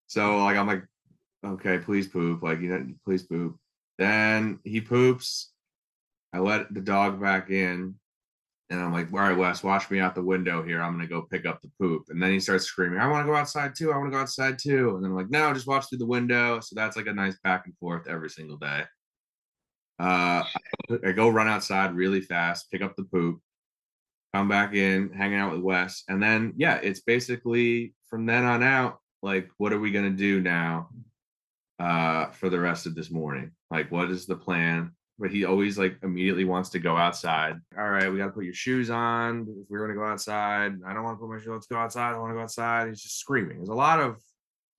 So 0.06 0.38
like 0.38 0.56
I'm 0.56 0.66
like, 0.66 0.84
okay, 1.44 1.78
please 1.78 2.06
poop, 2.06 2.42
like 2.42 2.60
you 2.60 2.68
know, 2.68 2.86
please 3.04 3.24
poop. 3.24 3.56
Then 3.98 4.60
he 4.64 4.80
poops. 4.80 5.52
I 6.32 6.38
let 6.38 6.72
the 6.72 6.80
dog 6.80 7.20
back 7.20 7.50
in. 7.50 7.94
And 8.70 8.80
I'm 8.80 8.92
like, 8.92 9.12
all 9.12 9.20
right, 9.20 9.36
Wes, 9.36 9.62
watch 9.62 9.90
me 9.90 10.00
out 10.00 10.14
the 10.14 10.22
window 10.22 10.62
here. 10.62 10.80
I'm 10.80 10.92
gonna 10.92 11.06
go 11.06 11.22
pick 11.22 11.46
up 11.46 11.60
the 11.60 11.70
poop. 11.80 12.04
And 12.08 12.22
then 12.22 12.30
he 12.30 12.40
starts 12.40 12.64
screaming, 12.64 12.98
I 12.98 13.06
want 13.08 13.26
to 13.26 13.30
go 13.30 13.36
outside 13.36 13.74
too. 13.76 13.92
I 13.92 13.96
want 13.96 14.10
to 14.10 14.16
go 14.16 14.22
outside 14.22 14.58
too. 14.58 14.94
And 14.94 15.04
then 15.04 15.10
I'm 15.10 15.16
like, 15.16 15.30
no, 15.30 15.52
just 15.52 15.66
watch 15.66 15.88
through 15.88 15.98
the 15.98 16.06
window. 16.06 16.60
So 16.60 16.74
that's 16.74 16.96
like 16.96 17.06
a 17.06 17.12
nice 17.12 17.36
back 17.44 17.66
and 17.66 17.76
forth 17.78 18.08
every 18.08 18.30
single 18.30 18.56
day. 18.56 18.84
Uh, 19.98 20.42
I 21.06 21.12
go 21.12 21.28
run 21.28 21.46
outside 21.46 21.94
really 21.94 22.20
fast, 22.20 22.70
pick 22.70 22.82
up 22.82 22.96
the 22.96 23.04
poop, 23.04 23.40
come 24.34 24.48
back 24.48 24.74
in, 24.74 25.12
hanging 25.12 25.38
out 25.38 25.52
with 25.52 25.60
Wes, 25.60 26.02
and 26.08 26.20
then 26.20 26.52
yeah, 26.56 26.80
it's 26.82 27.00
basically 27.00 27.94
from 28.08 28.26
then 28.26 28.44
on 28.44 28.64
out. 28.64 28.98
Like, 29.22 29.48
what 29.58 29.72
are 29.72 29.78
we 29.78 29.92
gonna 29.92 30.10
do 30.10 30.40
now 30.40 30.88
uh, 31.78 32.26
for 32.30 32.50
the 32.50 32.58
rest 32.58 32.86
of 32.86 32.96
this 32.96 33.12
morning? 33.12 33.52
Like, 33.70 33.92
what 33.92 34.10
is 34.10 34.26
the 34.26 34.34
plan? 34.34 34.90
But 35.20 35.30
he 35.30 35.44
always 35.44 35.78
like 35.78 35.98
immediately 36.02 36.44
wants 36.44 36.70
to 36.70 36.80
go 36.80 36.96
outside. 36.96 37.60
All 37.78 37.88
right, 37.88 38.10
we 38.10 38.18
got 38.18 38.26
to 38.26 38.32
put 38.32 38.44
your 38.44 38.54
shoes 38.54 38.90
on 38.90 39.46
if 39.48 39.70
we're 39.70 39.78
gonna 39.78 39.94
go 39.94 40.04
outside. 40.04 40.72
I 40.84 40.92
don't 40.92 41.04
want 41.04 41.16
to 41.16 41.20
put 41.20 41.30
my 41.30 41.38
shoes. 41.38 41.48
Let's 41.48 41.68
go 41.68 41.76
outside. 41.76 42.14
I 42.14 42.18
want 42.18 42.32
to 42.32 42.34
go 42.34 42.42
outside. 42.42 42.88
He's 42.88 43.02
just 43.02 43.20
screaming. 43.20 43.58
There's 43.58 43.68
a 43.68 43.74
lot 43.74 44.00
of 44.00 44.16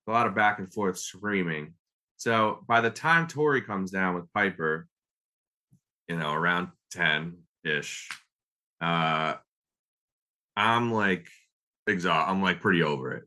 a 0.08 0.12
lot 0.12 0.28
of 0.28 0.36
back 0.36 0.60
and 0.60 0.72
forth 0.72 1.00
screaming. 1.00 1.76
So 2.18 2.60
by 2.68 2.82
the 2.82 2.90
time 2.90 3.28
Tori 3.28 3.62
comes 3.62 3.90
down 3.90 4.16
with 4.16 4.32
Piper, 4.34 4.88
you 6.10 6.18
know, 6.18 6.34
around 6.34 6.70
10 6.92 7.38
ish, 7.64 8.10
uh, 8.82 9.36
I'm 10.56 10.92
like 10.92 11.28
exhausted. 11.88 12.32
I'm 12.32 12.42
like 12.42 12.62
pretty 12.62 12.84
over 12.84 13.14
it. 13.14 13.24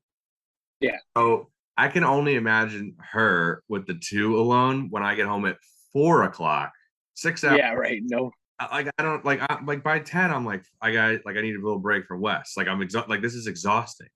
Yeah. 0.81 0.99
So 1.17 1.51
I 1.77 1.89
can 1.89 2.05
only 2.05 2.35
imagine 2.37 2.97
her 3.13 3.63
with 3.69 3.87
the 3.87 3.95
two 3.95 4.39
alone 4.39 4.89
when 4.91 5.03
I 5.03 5.15
get 5.15 5.27
home 5.27 5.45
at 5.47 5.57
four 5.93 6.23
o'clock, 6.25 6.73
six 7.15 7.45
hours. 7.45 7.59
Yeah, 7.59 7.73
right. 7.75 8.01
No, 8.05 8.31
I- 8.59 8.77
Like 8.83 8.91
I 8.99 9.03
don't 9.03 9.25
like 9.25 9.41
I, 9.43 9.59
like 9.65 9.83
by 9.83 9.99
ten 10.01 10.31
I'm 10.31 10.45
like 10.45 10.65
I 10.81 10.93
got 10.93 11.25
like 11.25 11.37
I 11.37 11.41
need 11.41 11.55
a 11.57 11.61
little 11.63 11.79
break 11.79 12.07
from 12.07 12.21
Wes. 12.21 12.55
Like 12.57 12.69
I'm 12.69 12.83
exhausted. 12.83 13.11
Like 13.11 13.23
this 13.23 13.35
is 13.35 13.47
exhausting. 13.47 14.09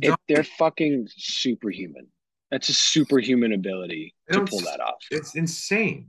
It, 0.00 0.14
they're 0.28 0.44
fucking 0.44 1.08
superhuman. 1.16 2.06
That's 2.52 2.68
a 2.68 2.74
superhuman 2.74 3.52
ability 3.52 4.14
to 4.30 4.44
pull 4.44 4.60
that 4.60 4.78
off. 4.80 4.94
it's 5.10 5.34
insane. 5.34 6.08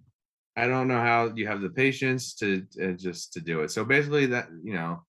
I 0.56 0.67
don't 0.67 0.88
know 0.88 1.00
how 1.00 1.32
you 1.36 1.48
have 1.48 1.62
the 1.62 1.70
patience 1.70 2.36
to 2.36 2.65
uh, 2.84 2.91
just 2.91 3.34
to 3.34 3.41
do 3.41 3.62
it. 3.62 3.72
So 3.72 3.84
basically, 3.84 4.28
that 4.28 4.50
you 4.63 4.74
know, 4.76 5.04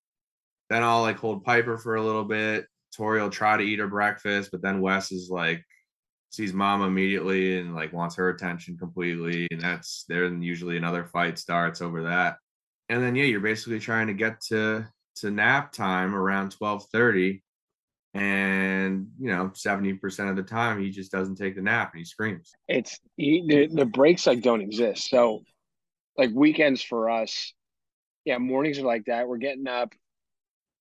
then 0.69 0.83
I'll 0.83 1.03
like 1.03 1.19
hold 1.19 1.45
Piper 1.45 1.79
for 1.79 1.97
a 1.97 2.03
little 2.03 2.25
bit. 2.25 2.67
Tori 2.97 3.21
will 3.21 3.31
try 3.31 3.57
to 3.57 3.63
eat 3.63 3.79
her 3.79 3.89
breakfast, 3.89 4.51
but 4.51 4.63
then 4.63 4.81
Wes 4.81 5.13
is 5.13 5.31
like 5.31 5.65
sees 6.31 6.53
mom 6.53 6.83
immediately 6.83 7.59
and 7.59 7.75
like 7.75 7.93
wants 7.93 8.17
her 8.17 8.29
attention 8.31 8.77
completely, 8.77 9.47
and 9.51 9.61
that's 9.61 10.05
then 10.09 10.43
usually 10.43 10.77
another 10.77 11.05
fight 11.05 11.39
starts 11.39 11.81
over 11.81 12.05
that. 12.05 12.37
And 12.89 13.03
then 13.03 13.15
yeah, 13.15 13.25
you're 13.25 13.41
basically 13.41 13.81
trying 13.81 14.07
to 14.09 14.15
get 14.15 14.41
to 14.49 14.87
to 15.17 15.31
nap 15.31 15.73
time 15.73 16.15
around 16.15 16.51
twelve 16.51 16.87
thirty, 16.93 17.43
and 18.15 19.09
you 19.19 19.29
know, 19.29 19.51
seventy 19.55 19.95
percent 19.95 20.31
of 20.31 20.37
the 20.37 20.43
time 20.43 20.81
he 20.81 20.91
just 20.91 21.13
doesn't 21.13 21.37
take 21.37 21.57
the 21.57 21.63
nap 21.63 21.93
and 21.93 21.99
he 21.99 22.05
screams. 22.05 22.53
It's 22.67 22.99
he, 23.17 23.45
the 23.47 23.67
the 23.69 23.85
breaks 23.87 24.27
like 24.27 24.43
don't 24.43 24.63
exist. 24.63 25.09
So, 25.09 25.43
like 26.17 26.31
weekends 26.35 26.83
for 26.83 27.11
us, 27.11 27.53
yeah, 28.25 28.39
mornings 28.39 28.79
are 28.79 28.87
like 28.87 29.07
that. 29.07 29.29
We're 29.29 29.39
getting 29.39 29.67
up, 29.67 29.95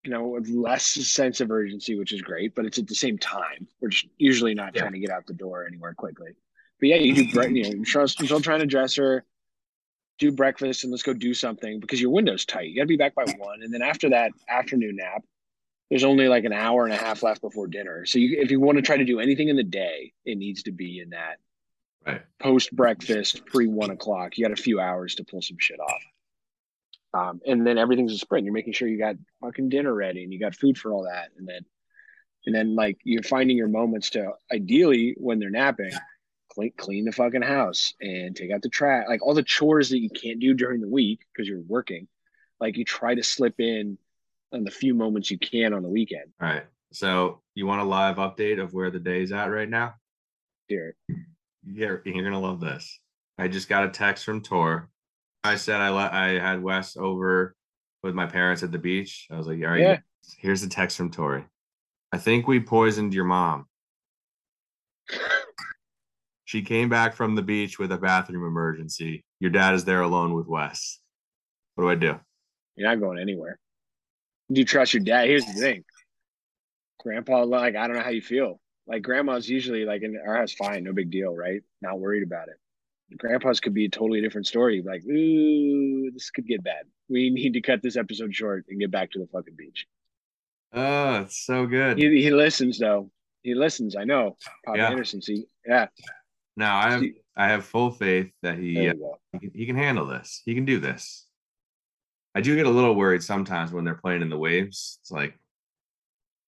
you 0.08 0.13
know, 0.13 0.26
with 0.26 0.48
less 0.48 0.86
sense 0.86 1.41
of 1.41 1.52
urgency, 1.52 1.98
which 2.00 2.13
is 2.13 2.22
great, 2.22 2.56
but 2.56 2.65
it's 2.65 2.80
at 2.80 2.88
the 2.88 2.96
same 2.96 3.17
time. 3.17 3.67
We're 3.82 3.89
just 3.89 4.08
usually 4.17 4.54
not 4.54 4.74
Yeah. 4.74 4.82
trying 4.82 4.93
to 4.93 5.00
get 5.00 5.10
out 5.10 5.28
the 5.28 5.34
door 5.34 5.67
anywhere 5.67 5.93
quickly. 5.93 6.32
But 6.80 6.88
yeah, 6.89 6.96
you 6.96 7.13
do, 7.13 7.24
you 7.24 7.63
know, 7.63 7.70
you're 7.86 8.08
still- 8.08 8.39
trying 8.39 8.62
to 8.62 8.65
dress 8.65 8.96
her, 8.96 9.26
do 10.17 10.32
breakfast, 10.32 10.86
and 10.86 10.91
let's 10.91 11.04
go 11.04 11.13
do 11.13 11.34
something 11.34 11.82
because 11.82 12.00
your 12.00 12.12
window's 12.12 12.46
tight. 12.46 12.70
You 12.70 12.76
got 12.78 12.84
to 12.84 12.88
be 12.88 12.96
back 12.96 13.15
by 13.15 13.26
one, 13.38 13.63
and 13.63 13.74
then 13.74 13.82
after 13.82 14.10
that 14.12 14.32
afternoon 14.48 14.96
nap, 14.96 15.26
there's 15.89 16.06
only 16.06 16.30
like 16.30 16.46
an 16.46 16.54
hour 16.54 16.86
and 16.86 16.93
a 16.93 16.98
half 16.98 17.22
left 17.22 17.41
before 17.41 17.67
dinner. 17.67 18.06
So 18.06 18.17
you, 18.17 18.39
if 18.39 18.50
you 18.50 18.62
want 18.62 18.78
to 18.78 18.82
try 18.82 18.96
to 18.96 19.04
do 19.06 19.20
anything 19.20 19.50
in 19.50 19.58
the 19.58 19.63
day, 19.63 20.13
it 20.24 20.38
needs 20.38 20.63
to 20.63 20.72
be 20.72 21.00
in 21.02 21.10
that 21.10 21.39
Right. 22.06 22.22
post 22.39 22.74
breakfast, 22.74 23.46
pre 23.46 23.67
one 23.67 23.89
o'clock. 23.89 24.38
You 24.38 24.46
got 24.46 24.58
a 24.58 24.62
few 24.62 24.80
hours 24.80 25.15
to 25.15 25.26
pull 25.26 25.41
some 25.41 25.58
shit 25.60 25.82
off. 25.82 26.02
Um, 27.13 27.41
and 27.46 27.65
then 27.65 27.78
everything's 27.78 28.13
a 28.13 28.17
sprint. 28.17 28.46
You're 28.46 28.54
making 28.54 28.74
sure 28.74 28.88
you 28.88 28.98
got 28.98 29.15
fucking 29.41 29.70
dinner 29.70 29.93
ready 29.93 30.24
and 30.24 30.34
you 30.34 30.39
got 30.39 30.56
food 30.56 30.78
for 30.78 30.91
all 30.91 31.04
that. 31.04 31.30
And 31.38 31.48
then, 31.48 31.62
and 32.46 32.56
then 32.56 32.76
like 32.76 33.00
you're 33.04 33.24
finding 33.24 33.58
your 33.58 33.67
moments 33.67 34.12
to 34.12 34.32
ideally 34.52 35.15
when 35.17 35.39
they're 35.39 35.50
napping, 35.50 35.91
clean, 36.52 36.74
clean 36.78 37.06
the 37.06 37.12
fucking 37.12 37.41
house 37.41 37.93
and 38.02 38.36
take 38.36 38.52
out 38.52 38.62
the 38.62 38.70
trash, 38.70 39.06
like 39.08 39.26
all 39.26 39.34
the 39.34 39.43
chores 39.43 39.89
that 39.89 40.00
you 40.00 40.10
can't 40.10 40.39
do 40.39 40.54
during 40.54 40.82
the 40.82 40.89
week 40.89 41.22
because 41.34 41.48
you're 41.48 41.62
working. 41.67 42.08
Like 42.60 42.78
you 42.78 42.86
try 42.86 43.15
to 43.15 43.24
slip 43.24 43.60
in 43.60 43.98
on 44.54 44.63
the 44.63 44.72
few 44.72 44.93
moments 44.93 45.32
you 45.32 45.38
can 45.38 45.74
on 45.74 45.84
the 45.84 45.89
weekend. 45.89 46.32
All 46.41 46.48
right. 46.48 46.65
So 46.91 47.41
you 47.54 47.65
want 47.67 47.82
a 47.82 47.86
live 47.86 48.15
update 48.17 48.62
of 48.62 48.74
where 48.74 48.91
the 48.91 49.00
day's 49.00 49.32
at 49.32 49.52
right 49.52 49.70
now? 49.70 49.96
Here, 50.67 50.96
You're, 51.65 52.02
you're 52.06 52.24
gonna 52.24 52.39
love 52.39 52.60
this. 52.60 53.00
I 53.38 53.48
just 53.48 53.70
got 53.70 53.86
a 53.86 53.89
text 53.89 54.26
from 54.26 54.41
Tor. 54.41 54.89
I 55.47 55.55
said 55.55 55.81
I 55.81 55.89
let 55.89 56.13
I 56.13 56.39
had 56.39 56.62
Wes 56.62 56.97
over 56.97 57.55
with 58.03 58.13
my 58.13 58.25
parents 58.25 58.63
at 58.63 58.71
the 58.71 58.77
beach. 58.77 59.27
I 59.31 59.38
was 59.38 59.47
like, 59.47 59.60
all 59.62 59.69
right, 59.69 59.79
Yeah. 59.79 59.97
here's 60.38 60.62
the 60.62 60.69
text 60.69 60.97
from 60.97 61.10
Tori. 61.10 61.43
I 62.12 62.17
think 62.17 62.47
we 62.47 62.60
poisoned 62.60 63.13
your 63.13 63.25
mom. 63.25 63.65
She 66.45 66.62
came 66.62 66.88
back 66.88 67.13
from 67.13 67.36
the 67.36 67.41
beach 67.41 67.77
with 67.77 67.91
a 67.91 67.97
bathroom 67.97 68.45
emergency. 68.45 69.25
Your 69.39 69.51
dad 69.51 69.73
is 69.73 69.83
there 69.83 70.01
alone 70.01 70.33
with 70.33 70.47
Wes. 70.47 70.99
What 71.75 71.83
do 71.83 71.89
I 71.89 71.95
do? 71.95 72.19
You're 72.75 72.88
not 72.89 72.99
going 73.01 73.19
anywhere. 73.19 73.60
Do 74.51 74.60
you 74.60 74.65
trust 74.65 74.93
your 74.93 75.03
dad? 75.03 75.27
Here's 75.27 75.45
the 75.45 75.53
thing. 75.53 75.83
Grandpa, 77.01 77.43
like, 77.43 77.75
I 77.75 77.88
don't 77.88 77.97
know 77.97 78.03
how 78.03 78.12
you 78.12 78.21
feel. 78.21 78.62
Like, 78.88 79.01
grandma's 79.01 79.49
usually 79.49 79.83
like 79.83 80.03
in 80.03 80.17
our 80.25 80.38
house, 80.38 80.53
fine, 80.53 80.86
no 80.86 80.93
big 80.93 81.12
deal, 81.12 81.36
right? 81.36 81.62
Not 81.81 81.99
worried 81.99 82.23
about 82.23 82.47
it. 82.47 82.55
Grandpa's 83.15 83.60
could 83.60 83.74
be 83.74 83.86
a 83.86 83.89
totally 83.89 84.22
different 84.22 84.48
story. 84.48 84.84
Like, 84.86 85.04
ooh, 85.06 86.12
this 86.12 86.30
could 86.30 86.46
get 86.46 86.63
bad. 86.63 86.86
We 87.10 87.30
need 87.30 87.54
to 87.54 87.62
cut 87.62 87.82
this 87.82 87.96
episode 87.96 88.36
short 88.36 88.65
and 88.70 88.80
get 88.80 88.91
back 88.91 89.12
to 89.12 89.20
the 89.20 89.28
fucking 89.28 89.56
beach. 89.56 89.88
Oh, 90.74 91.22
it's 91.22 91.46
so 91.46 91.65
good. 91.65 91.98
He, 91.98 92.22
he 92.22 92.32
listens 92.32 92.78
though. 92.80 93.10
He 93.43 93.56
listens. 93.56 93.96
I 93.96 94.04
know. 94.04 94.36
Papa 94.65 94.78
Yeah. 94.78 94.89
Anderson. 94.89 95.22
See, 95.22 95.46
yeah. 95.65 95.88
No, 96.58 96.65
I 96.65 96.91
have 96.91 97.04
I 97.38 97.48
have 97.50 97.65
full 97.65 97.91
faith 97.91 98.32
that 98.41 98.58
he 98.58 98.89
uh, 98.89 98.93
he 99.32 99.39
can, 99.39 99.52
he 99.54 99.65
can 99.65 99.78
handle 99.78 100.06
this. 100.06 100.41
He 100.46 100.54
can 100.56 100.65
do 100.65 100.80
this. 100.80 101.26
I 102.36 102.41
do 102.41 102.56
get 102.56 102.65
a 102.65 102.70
little 102.72 102.96
worried 102.96 103.24
sometimes 103.24 103.72
when 103.72 103.86
they're 103.86 103.96
playing 103.96 104.22
in 104.22 104.30
the 104.30 104.38
waves. 104.38 105.00
It's 105.02 105.12
like, 105.12 105.39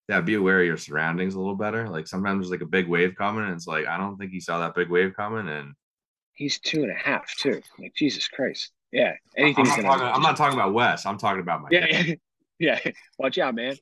yeah, 0.08 0.20
be 0.22 0.34
aware 0.34 0.60
of 0.60 0.68
your 0.68 0.78
surroundings 0.78 1.36
a 1.36 1.40
little 1.40 1.56
better. 1.56 1.88
Like 1.88 2.08
sometimes 2.08 2.40
there's 2.42 2.52
like 2.52 2.62
a 2.62 2.70
big 2.70 2.88
wave 2.88 3.16
coming, 3.16 3.46
and 3.46 3.54
it's 3.54 3.68
like 3.68 3.86
I 3.86 3.98
don't 3.98 4.18
think 4.18 4.32
he 4.32 4.40
saw 4.42 4.60
that 4.60 4.76
big 4.76 4.90
wave 4.90 5.14
coming. 5.16 5.48
And 5.48 5.74
He's 6.40 6.58
two 6.58 6.84
and 6.84 6.92
a 6.92 6.96
half 6.96 7.36
too. 7.36 7.62
Like 7.78 7.94
Jesus 7.94 8.30
Christ. 8.30 8.72
Yeah. 8.94 9.10
I'm 9.38 9.44
Anything's 9.44 9.68
not, 9.68 9.76
gonna. 9.76 9.88
talking, 9.90 10.08
I'm 10.16 10.22
not 10.22 10.38
talking 10.38 10.58
about 10.58 10.74
Wes. 10.74 11.06
I'm 11.06 11.18
talking 11.18 11.42
about 11.42 11.62
my 11.62 11.68
Yeah, 11.70 11.86
yeah, 11.90 12.16
yeah. 12.86 12.92
Watch 13.18 13.38
out, 13.38 13.56
man. 13.56 13.76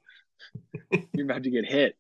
You're 1.14 1.26
about 1.26 1.44
to 1.44 1.52
get 1.52 1.66
hit. 1.66 1.96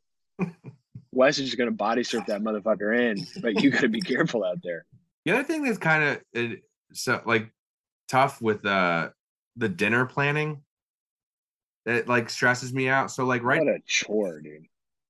Wes 1.11 1.37
is 1.37 1.45
just 1.45 1.57
gonna 1.59 1.69
body 1.71 2.03
surf 2.03 2.25
that 2.27 2.41
motherfucker 2.41 2.97
in, 2.99 3.25
but 3.41 3.61
you 3.61 3.69
gotta 3.69 3.87
be 3.87 4.01
careful 4.01 4.43
out 4.43 4.57
there. 4.63 4.85
The 5.25 5.33
other 5.33 5.43
thing 5.43 5.63
that's 5.63 5.77
kind 5.77 6.19
of 6.35 6.51
so 6.93 7.21
like 7.25 7.51
tough 8.09 8.41
with 8.41 8.65
uh 8.65 9.09
the 9.57 9.69
dinner 9.69 10.05
planning 10.05 10.63
that 11.85 12.07
like 12.07 12.29
stresses 12.31 12.73
me 12.73 12.89
out. 12.89 13.11
So 13.11 13.25
like 13.25 13.43
right 13.43 13.59
What 13.59 13.67
a 13.75 13.79
chore, 13.85 14.41
dude. 14.41 14.65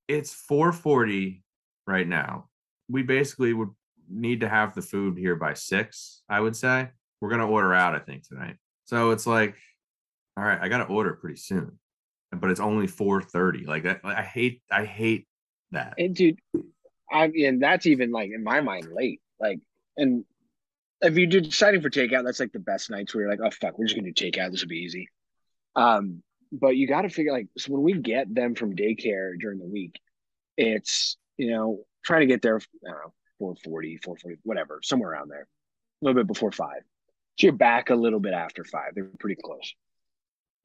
it's 0.10 0.34
440 0.34 1.42
right 1.88 2.08
now. 2.08 2.50
We 2.90 3.04
basically 3.04 3.54
would 3.54 3.70
need 4.10 4.42
to 4.42 4.50
have 4.50 4.76
the 4.76 4.82
food 4.82 5.18
here 5.18 5.36
by 5.36 5.54
six, 5.54 6.22
I 6.30 6.40
would 6.40 6.56
say. 6.56 6.90
We're 7.22 7.30
gonna 7.30 7.48
order 7.48 7.74
out, 7.74 7.96
I 7.96 8.00
think, 8.00 8.28
tonight. 8.28 8.58
So 8.86 9.12
it's 9.12 9.28
like, 9.28 9.56
all 10.36 10.44
right, 10.44 10.60
I 10.62 10.70
gotta 10.70 10.86
order 10.86 11.14
pretty 11.14 11.38
soon. 11.38 11.80
But 12.32 12.52
it's 12.52 12.60
only 12.60 12.88
430. 12.88 13.66
Like 13.66 13.84
that, 13.84 14.02
I 14.04 14.22
hate 14.22 14.62
I 14.72 14.86
hate 14.86 15.28
that. 15.72 15.96
And 15.98 16.16
dude, 16.16 16.40
I 17.12 17.28
mean 17.28 17.60
that's 17.60 17.86
even 17.86 18.12
like 18.12 18.32
in 18.32 18.44
my 18.44 18.62
mind 18.62 18.88
late. 18.94 19.22
Like, 19.40 19.60
and 19.96 20.26
if 21.02 21.16
you're 21.16 21.28
deciding 21.28 21.82
for 21.82 21.90
takeout, 21.90 22.26
that's 22.26 22.40
like 22.40 22.52
the 22.52 22.60
best 22.60 22.90
nights 22.90 23.14
where 23.14 23.24
you're 23.24 23.32
like, 23.32 23.40
oh 23.44 23.52
fuck, 23.52 23.78
we're 23.78 23.86
just 23.86 23.96
gonna 23.96 24.12
do 24.12 24.32
takeout. 24.32 24.52
This 24.52 24.62
will 24.62 24.70
be 24.70 24.78
easy. 24.78 25.10
Um, 25.76 26.24
but 26.52 26.76
you 26.76 26.88
got 26.88 27.02
to 27.02 27.10
figure 27.10 27.32
like 27.32 27.48
so 27.58 27.74
when 27.74 27.84
we 27.84 27.94
get 27.94 28.34
them 28.34 28.56
from 28.56 28.76
daycare 28.76 29.40
during 29.40 29.60
the 29.60 29.66
week, 29.66 30.00
it's 30.58 31.18
you 31.38 31.52
know 31.52 31.80
trying 32.04 32.22
to 32.22 32.28
get 32.28 32.42
there. 32.42 32.58
I 32.58 32.90
don't 32.90 32.98
know, 32.98 33.14
440, 33.40 33.98
440, 33.98 34.40
whatever, 34.44 34.80
somewhere 34.84 35.12
around 35.12 35.30
there, 35.30 35.48
a 36.02 36.06
little 36.06 36.20
bit 36.22 36.28
before 36.28 36.52
five. 36.52 36.82
So 37.38 37.48
you're 37.48 37.54
back 37.54 37.90
a 37.90 37.96
little 37.96 38.20
bit 38.20 38.34
after 38.34 38.64
five. 38.64 38.94
They're 38.96 39.10
pretty 39.20 39.40
close, 39.42 39.74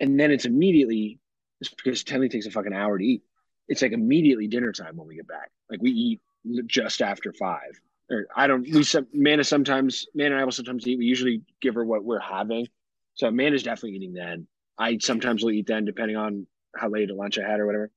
and 0.01 0.19
then 0.19 0.31
it's 0.31 0.45
immediately 0.45 1.19
just 1.63 1.77
because 1.77 2.03
it 2.03 2.13
only 2.15 2.29
takes 2.29 2.47
a 2.47 2.51
fucking 2.51 2.73
hour 2.73 2.99
to 2.99 3.05
eat. 3.05 3.23
It's 3.69 3.83
like 3.83 3.93
immediately 3.93 4.49
dinner 4.49 4.73
time 4.73 4.97
when 4.97 5.07
we 5.07 5.17
get 5.17 5.29
back. 5.29 5.51
Like 5.71 5.83
we 5.83 5.91
eat 5.91 6.21
just 6.67 7.03
after 7.03 7.33
five, 7.33 7.81
or 8.11 8.27
I 8.35 8.47
don't. 8.47 8.63
We 8.63 8.85
Amanda 9.15 9.45
sometimes. 9.45 10.07
Amanda 10.15 10.35
and 10.35 10.43
I 10.43 10.45
will 10.45 10.53
sometimes 10.53 10.87
eat. 10.87 10.99
We 10.99 11.07
usually 11.07 11.43
give 11.61 11.75
her 11.75 11.85
what 11.85 12.05
we're 12.05 12.21
having. 12.21 12.69
So 13.15 13.29
Amanda's 13.29 13.63
definitely 13.63 13.97
eating 13.97 14.15
then. 14.15 14.47
I 14.79 14.99
sometimes 14.99 15.43
will 15.43 15.53
eat 15.53 15.67
then, 15.67 15.85
depending 15.85 16.17
on 16.17 16.47
how 16.75 16.89
late 16.89 17.11
a 17.11 17.15
lunch 17.15 17.39
I 17.39 17.49
had 17.49 17.61
or 17.61 17.67
whatever. 17.67 17.91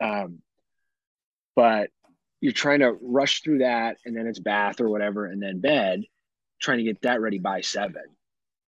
Um, 0.00 0.38
but 1.56 1.90
you're 2.44 2.52
trying 2.52 2.80
to 2.80 2.98
rush 3.00 3.40
through 3.40 3.60
that, 3.60 3.96
and 4.04 4.14
then 4.14 4.26
it's 4.26 4.38
bath 4.38 4.78
or 4.78 4.90
whatever, 4.90 5.24
and 5.24 5.42
then 5.42 5.60
bed, 5.60 6.04
trying 6.60 6.76
to 6.76 6.84
get 6.84 7.00
that 7.00 7.22
ready 7.22 7.38
by 7.38 7.62
seven. 7.62 8.02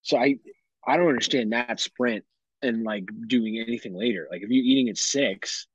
So 0.01 0.17
I, 0.17 0.39
I 0.87 0.97
don't 0.97 1.09
understand 1.09 1.53
that 1.53 1.79
sprint 1.79 2.25
and 2.63 2.85
like 2.85 3.05
doing 3.27 3.59
anything 3.59 3.95
later. 3.95 4.29
Like 4.31 4.41
if 4.41 4.49
you're 4.49 4.65
eating 4.65 4.89
at 4.89 4.97
six, 4.97 5.67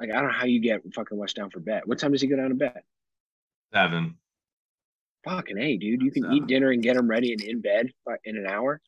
like 0.00 0.10
I 0.10 0.14
don't 0.14 0.32
know 0.32 0.36
how 0.36 0.46
you 0.46 0.58
get 0.58 0.82
fucking 0.96 1.16
Wes 1.16 1.32
down 1.32 1.50
for 1.50 1.60
bed. 1.60 1.82
What 1.84 2.00
time 2.00 2.10
does 2.10 2.20
he 2.20 2.26
go 2.26 2.34
down 2.34 2.48
to 2.48 2.56
bed? 2.56 2.82
Seven. 3.72 4.16
Fucking 5.24 5.56
hey, 5.56 5.76
dude, 5.76 6.02
you 6.02 6.10
can 6.10 6.24
Seven. 6.24 6.36
eat 6.36 6.46
dinner 6.48 6.72
and 6.72 6.82
get 6.82 6.96
him 6.96 7.06
ready 7.06 7.34
and 7.34 7.40
in 7.40 7.60
bed 7.60 7.92
in 8.24 8.36
an 8.36 8.48
hour. 8.48 8.80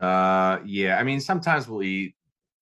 Uh, 0.00 0.60
yeah. 0.64 0.96
I 0.96 1.02
mean, 1.02 1.20
sometimes 1.20 1.68
we'll 1.68 1.82
eat 1.82 2.14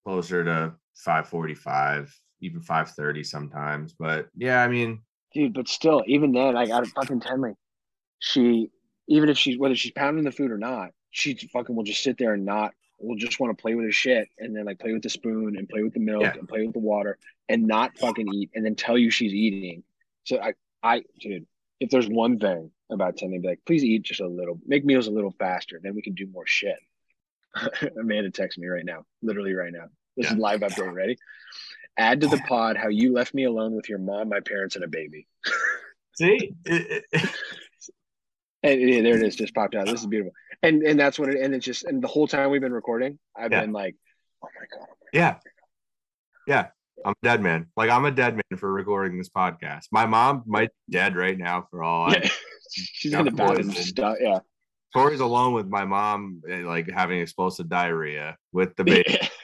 closer 0.05 0.43
to 0.43 0.75
five 0.97 1.29
forty-five, 1.29 2.13
even 2.43 2.61
five 2.61 2.91
thirty 2.91 3.25
sometimes. 3.25 3.95
But 3.99 4.29
yeah, 4.37 4.63
I 4.63 4.69
mean, 4.69 5.01
dude. 5.33 5.55
But 5.55 5.69
still, 5.69 6.03
even 6.07 6.33
then, 6.33 6.57
I 6.57 6.67
got 6.67 6.85
to 6.85 6.91
fucking 6.91 7.21
tell 7.21 7.39
me, 7.39 7.53
she 8.19 8.69
even 9.09 9.29
if 9.29 9.39
she's 9.39 9.59
whether 9.59 9.75
she's 9.75 9.93
pounding 9.93 10.25
the 10.25 10.33
food 10.33 10.51
or 10.51 10.59
not, 10.59 10.91
she 11.11 11.35
fucking 11.53 11.75
will 11.75 11.85
just 11.85 12.03
sit 12.03 12.19
there 12.19 12.35
and 12.35 12.45
not. 12.45 12.73
Will 13.05 13.17
just 13.17 13.41
want 13.41 13.57
to 13.57 13.61
play 13.61 13.75
with 13.75 13.85
her 13.85 13.91
shit 13.91 14.29
and 14.39 14.55
then 14.55 14.65
like 14.65 14.79
play 14.79 14.93
with 14.93 15.03
the 15.03 15.11
spoon 15.11 15.57
and 15.57 15.69
play 15.69 15.83
with 15.83 15.93
the 15.93 15.99
milk 15.99 16.23
Yeah. 16.23 16.35
and 16.39 16.49
play 16.49 16.65
with 16.65 16.73
the 16.73 16.79
water 16.79 17.19
and 17.49 17.67
not 17.67 17.99
fucking 17.99 18.33
eat 18.33 18.51
and 18.55 18.65
then 18.65 18.77
tell 18.77 18.97
you 18.97 19.11
she's 19.11 19.35
eating. 19.35 19.83
So 20.23 20.41
I, 20.41 20.53
I, 20.85 21.03
dude, 21.19 21.45
if 21.81 21.91
there's 21.91 22.07
one 22.07 22.39
thing 22.39 22.71
about 22.93 23.19
something, 23.19 23.41
be 23.41 23.49
like, 23.49 23.59
please 23.67 23.83
eat 23.83 24.03
just 24.03 24.21
a 24.21 24.29
little, 24.29 24.61
make 24.65 24.85
meals 24.85 25.09
a 25.09 25.11
little 25.11 25.35
faster, 25.37 25.81
then 25.83 25.97
we 25.97 26.03
can 26.03 26.15
do 26.15 26.29
more 26.29 26.47
shit. 26.47 26.77
Amanda 28.01 28.31
text 28.31 28.57
me 28.57 28.69
right 28.69 28.85
now, 28.85 29.05
literally 29.21 29.53
right 29.53 29.73
now. 29.73 29.87
This 30.17 30.31
is 30.31 30.37
live 30.37 30.61
update. 30.61 30.93
Ready? 30.95 31.17
Add 31.99 32.21
to 32.23 32.27
the 32.29 32.39
pod 32.49 32.77
how 32.77 32.89
you 32.89 33.13
left 33.13 33.35
me 33.35 33.45
alone 33.45 33.75
with 33.75 33.89
your 33.89 33.99
mom, 33.99 34.29
my 34.31 34.41
parents, 34.41 34.77
and 34.77 34.85
a 34.85 34.89
baby. 34.89 35.27
see, 36.17 36.53
And 38.65 38.81
yeah, 38.81 39.03
there 39.03 39.17
it 39.17 39.23
is, 39.23 39.37
just 39.37 39.55
popped 39.55 39.75
out. 39.75 39.87
This 39.87 40.01
is 40.01 40.07
beautiful. 40.07 40.33
And 40.63 40.83
and 40.83 40.99
that's 40.99 41.19
what 41.19 41.29
it 41.29 41.41
and 41.41 41.55
it's 41.55 41.65
just 41.67 41.85
and 41.85 42.03
the 42.03 42.09
whole 42.09 42.29
time 42.29 42.51
we've 42.51 42.61
been 42.61 42.73
recording, 42.73 43.19
I've 43.37 43.51
Yeah. 43.51 43.61
been 43.63 43.73
like, 43.73 43.97
oh 44.43 44.49
my 44.59 44.79
god. 44.79 44.89
yeah, 45.13 45.37
yeah. 46.47 46.69
I'm 47.05 47.13
a 47.21 47.27
dead 47.27 47.43
man. 47.43 47.67
Like 47.77 47.91
I'm 47.91 48.05
a 48.05 48.11
dead 48.13 48.35
man 48.37 48.59
for 48.59 48.73
recording 48.73 49.19
this 49.19 49.29
podcast. 49.29 49.87
My 49.91 50.07
mom 50.07 50.45
might 50.47 50.71
be 50.89 50.97
dead 50.97 51.17
right 51.17 51.37
now 51.37 51.67
for 51.71 51.83
all 51.83 52.09
I 52.11 52.15
Yeah. 52.23 52.29
She's 52.73 53.13
got 53.13 53.27
in 53.27 53.35
the 53.35 53.43
bathroom. 53.95 54.17
Yeah. 54.21 54.39
Tori's 54.95 55.21
alone 55.21 55.53
with 55.55 55.67
my 55.67 55.85
mom, 55.85 56.43
eh, 56.49 56.63
like 56.65 56.89
having 56.91 57.19
explosive 57.21 57.69
diarrhea 57.69 58.37
with 58.53 58.77
the 58.77 58.85
baby. 58.85 59.19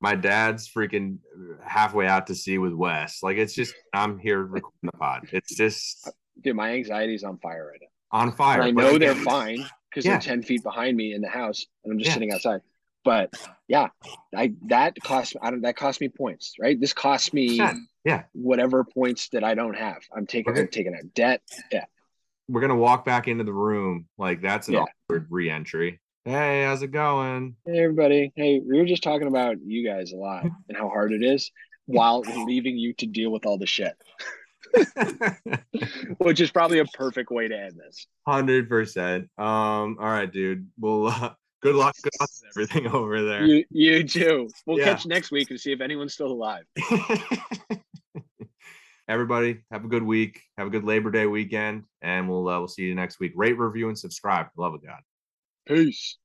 my 0.00 0.14
dad's 0.14 0.68
freaking 0.68 1.18
halfway 1.62 2.06
out 2.06 2.26
to 2.28 2.34
sea 2.34 2.58
with 2.58 2.72
Wes. 2.72 3.22
Like 3.22 3.36
it's 3.36 3.54
just 3.54 3.74
I'm 3.92 4.18
here 4.18 4.42
recording 4.44 4.78
the 4.82 4.92
pod. 4.92 5.28
It's 5.32 5.54
just 5.54 6.10
Dude, 6.42 6.56
my 6.56 6.70
anxiety's 6.72 7.22
on 7.22 7.38
fire 7.38 7.68
right 7.70 7.80
now. 7.80 8.18
on 8.18 8.32
fire. 8.32 8.62
And 8.62 8.68
I 8.68 8.70
know 8.82 8.98
they're 8.98 9.14
fine 9.14 9.66
because 9.90 10.04
Yeah. 10.06 10.12
they're 10.12 10.20
10 10.20 10.42
feet 10.42 10.62
behind 10.62 10.96
me 10.96 11.12
in 11.14 11.20
the 11.20 11.28
house 11.28 11.66
and 11.84 11.92
I'm 11.92 11.98
just 11.98 12.08
Yeah. 12.08 12.14
sitting 12.14 12.32
outside. 12.32 12.60
But 13.04 13.34
yeah, 13.68 13.88
I 14.34 14.52
that 14.68 14.96
cost 15.02 15.36
I 15.42 15.50
don't 15.50 15.62
that 15.62 15.76
cost 15.76 16.00
me 16.00 16.08
points, 16.08 16.54
right? 16.58 16.78
This 16.80 16.92
costs 16.94 17.32
me 17.32 17.56
Yeah. 17.56 17.74
Yeah. 18.04 18.22
whatever 18.32 18.84
points 18.84 19.28
that 19.30 19.44
I 19.44 19.54
don't 19.54 19.76
have. 19.76 19.98
I'm 20.16 20.26
taking 20.26 20.52
Okay. 20.52 20.62
I'm 20.62 20.68
taking 20.68 20.94
out 20.94 21.14
debt. 21.14 21.42
We're 22.48 22.60
gonna 22.62 22.74
walk 22.76 23.04
back 23.04 23.28
into 23.28 23.44
the 23.44 23.52
room 23.52 24.06
like 24.18 24.40
that's 24.40 24.68
an 24.68 24.74
Yeah. 24.74 24.84
awkward 25.08 25.26
re-entry. 25.30 26.00
Hey, 26.30 26.62
how's 26.62 26.80
it 26.80 26.92
going? 26.92 27.56
Hey 27.66 27.80
everybody. 27.82 28.32
Hey, 28.36 28.60
we 28.64 28.78
were 28.78 28.84
just 28.84 29.02
talking 29.02 29.26
about 29.26 29.56
you 29.64 29.84
guys 29.84 30.12
a 30.12 30.16
lot 30.16 30.44
and 30.68 30.78
how 30.78 30.88
hard 30.88 31.10
it 31.10 31.24
is 31.24 31.50
while 31.86 32.20
leaving 32.46 32.78
you 32.78 32.92
to 32.98 33.06
deal 33.06 33.32
with 33.32 33.44
all 33.46 33.58
the 33.58 33.66
shit. 33.66 33.96
Which 36.18 36.40
is 36.40 36.52
probably 36.52 36.78
a 36.78 36.84
perfect 36.84 37.32
way 37.32 37.48
to 37.48 37.58
end 37.60 37.72
this. 37.84 38.06
Hundred 38.28 38.68
percent. 38.68 39.24
Um. 39.38 39.96
All 39.98 40.06
right, 40.06 40.32
dude. 40.32 40.68
Well, 40.78 41.08
uh, 41.08 41.32
good 41.62 41.74
luck. 41.74 41.96
Good 42.00 42.12
luck 42.20 42.30
with 42.30 42.50
everything 42.68 42.86
over 42.94 43.24
there. 43.24 43.44
You 43.46 43.64
you 43.68 44.04
too. 44.04 44.48
We'll 44.66 44.78
Yeah. 44.78 44.84
catch 44.84 45.06
next 45.06 45.32
week 45.32 45.50
and 45.50 45.58
see 45.60 45.72
if 45.72 45.80
anyone's 45.80 46.14
still 46.14 46.30
alive. 46.30 46.62
Everybody, 49.08 49.62
have 49.72 49.84
a 49.84 49.88
good 49.88 50.04
week. 50.04 50.42
Have 50.56 50.68
a 50.68 50.70
good 50.70 50.84
Labor 50.84 51.10
Day 51.10 51.26
weekend, 51.26 51.82
and 52.02 52.28
we'll 52.28 52.48
uh, 52.48 52.60
we'll 52.60 52.68
see 52.68 52.82
you 52.82 52.94
next 52.94 53.18
week. 53.18 53.32
Rate, 53.34 53.58
review, 53.58 53.88
and 53.88 53.98
subscribe. 53.98 54.46
Love 54.56 54.74
of 54.74 54.84
God. 54.84 55.00
Peace. 55.70 56.18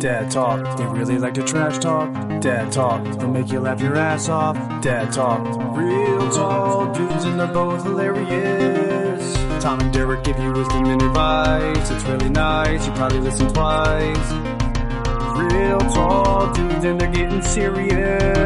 Dad 0.00 0.30
talk, 0.32 0.76
they 0.76 0.84
really 0.86 1.18
like 1.18 1.34
to 1.34 1.44
trash 1.44 1.78
talk. 1.78 2.12
Dad 2.40 2.72
talk, 2.72 3.04
they'll 3.18 3.28
make 3.28 3.52
you 3.52 3.60
laugh 3.60 3.80
your 3.80 3.94
ass 3.94 4.28
off. 4.28 4.56
Dad 4.82 5.12
talk, 5.12 5.46
real 5.76 6.28
tall 6.32 6.92
dudes 6.92 7.24
and 7.24 7.38
they're 7.38 7.46
both 7.46 7.84
hilarious. 7.84 9.32
Tom 9.62 9.78
and 9.78 9.92
Derek 9.92 10.24
give 10.24 10.40
you 10.40 10.52
wisdom 10.54 10.86
and 10.86 11.00
advice. 11.00 11.88
It's 11.92 12.02
really 12.02 12.30
nice, 12.30 12.84
you 12.84 12.92
probably 12.94 13.20
listen 13.20 13.46
twice. 13.54 14.32
Real 15.38 15.78
tall 15.78 16.52
dudes 16.52 16.84
and 16.84 17.00
they're 17.00 17.12
getting 17.12 17.42
serious. 17.42 18.45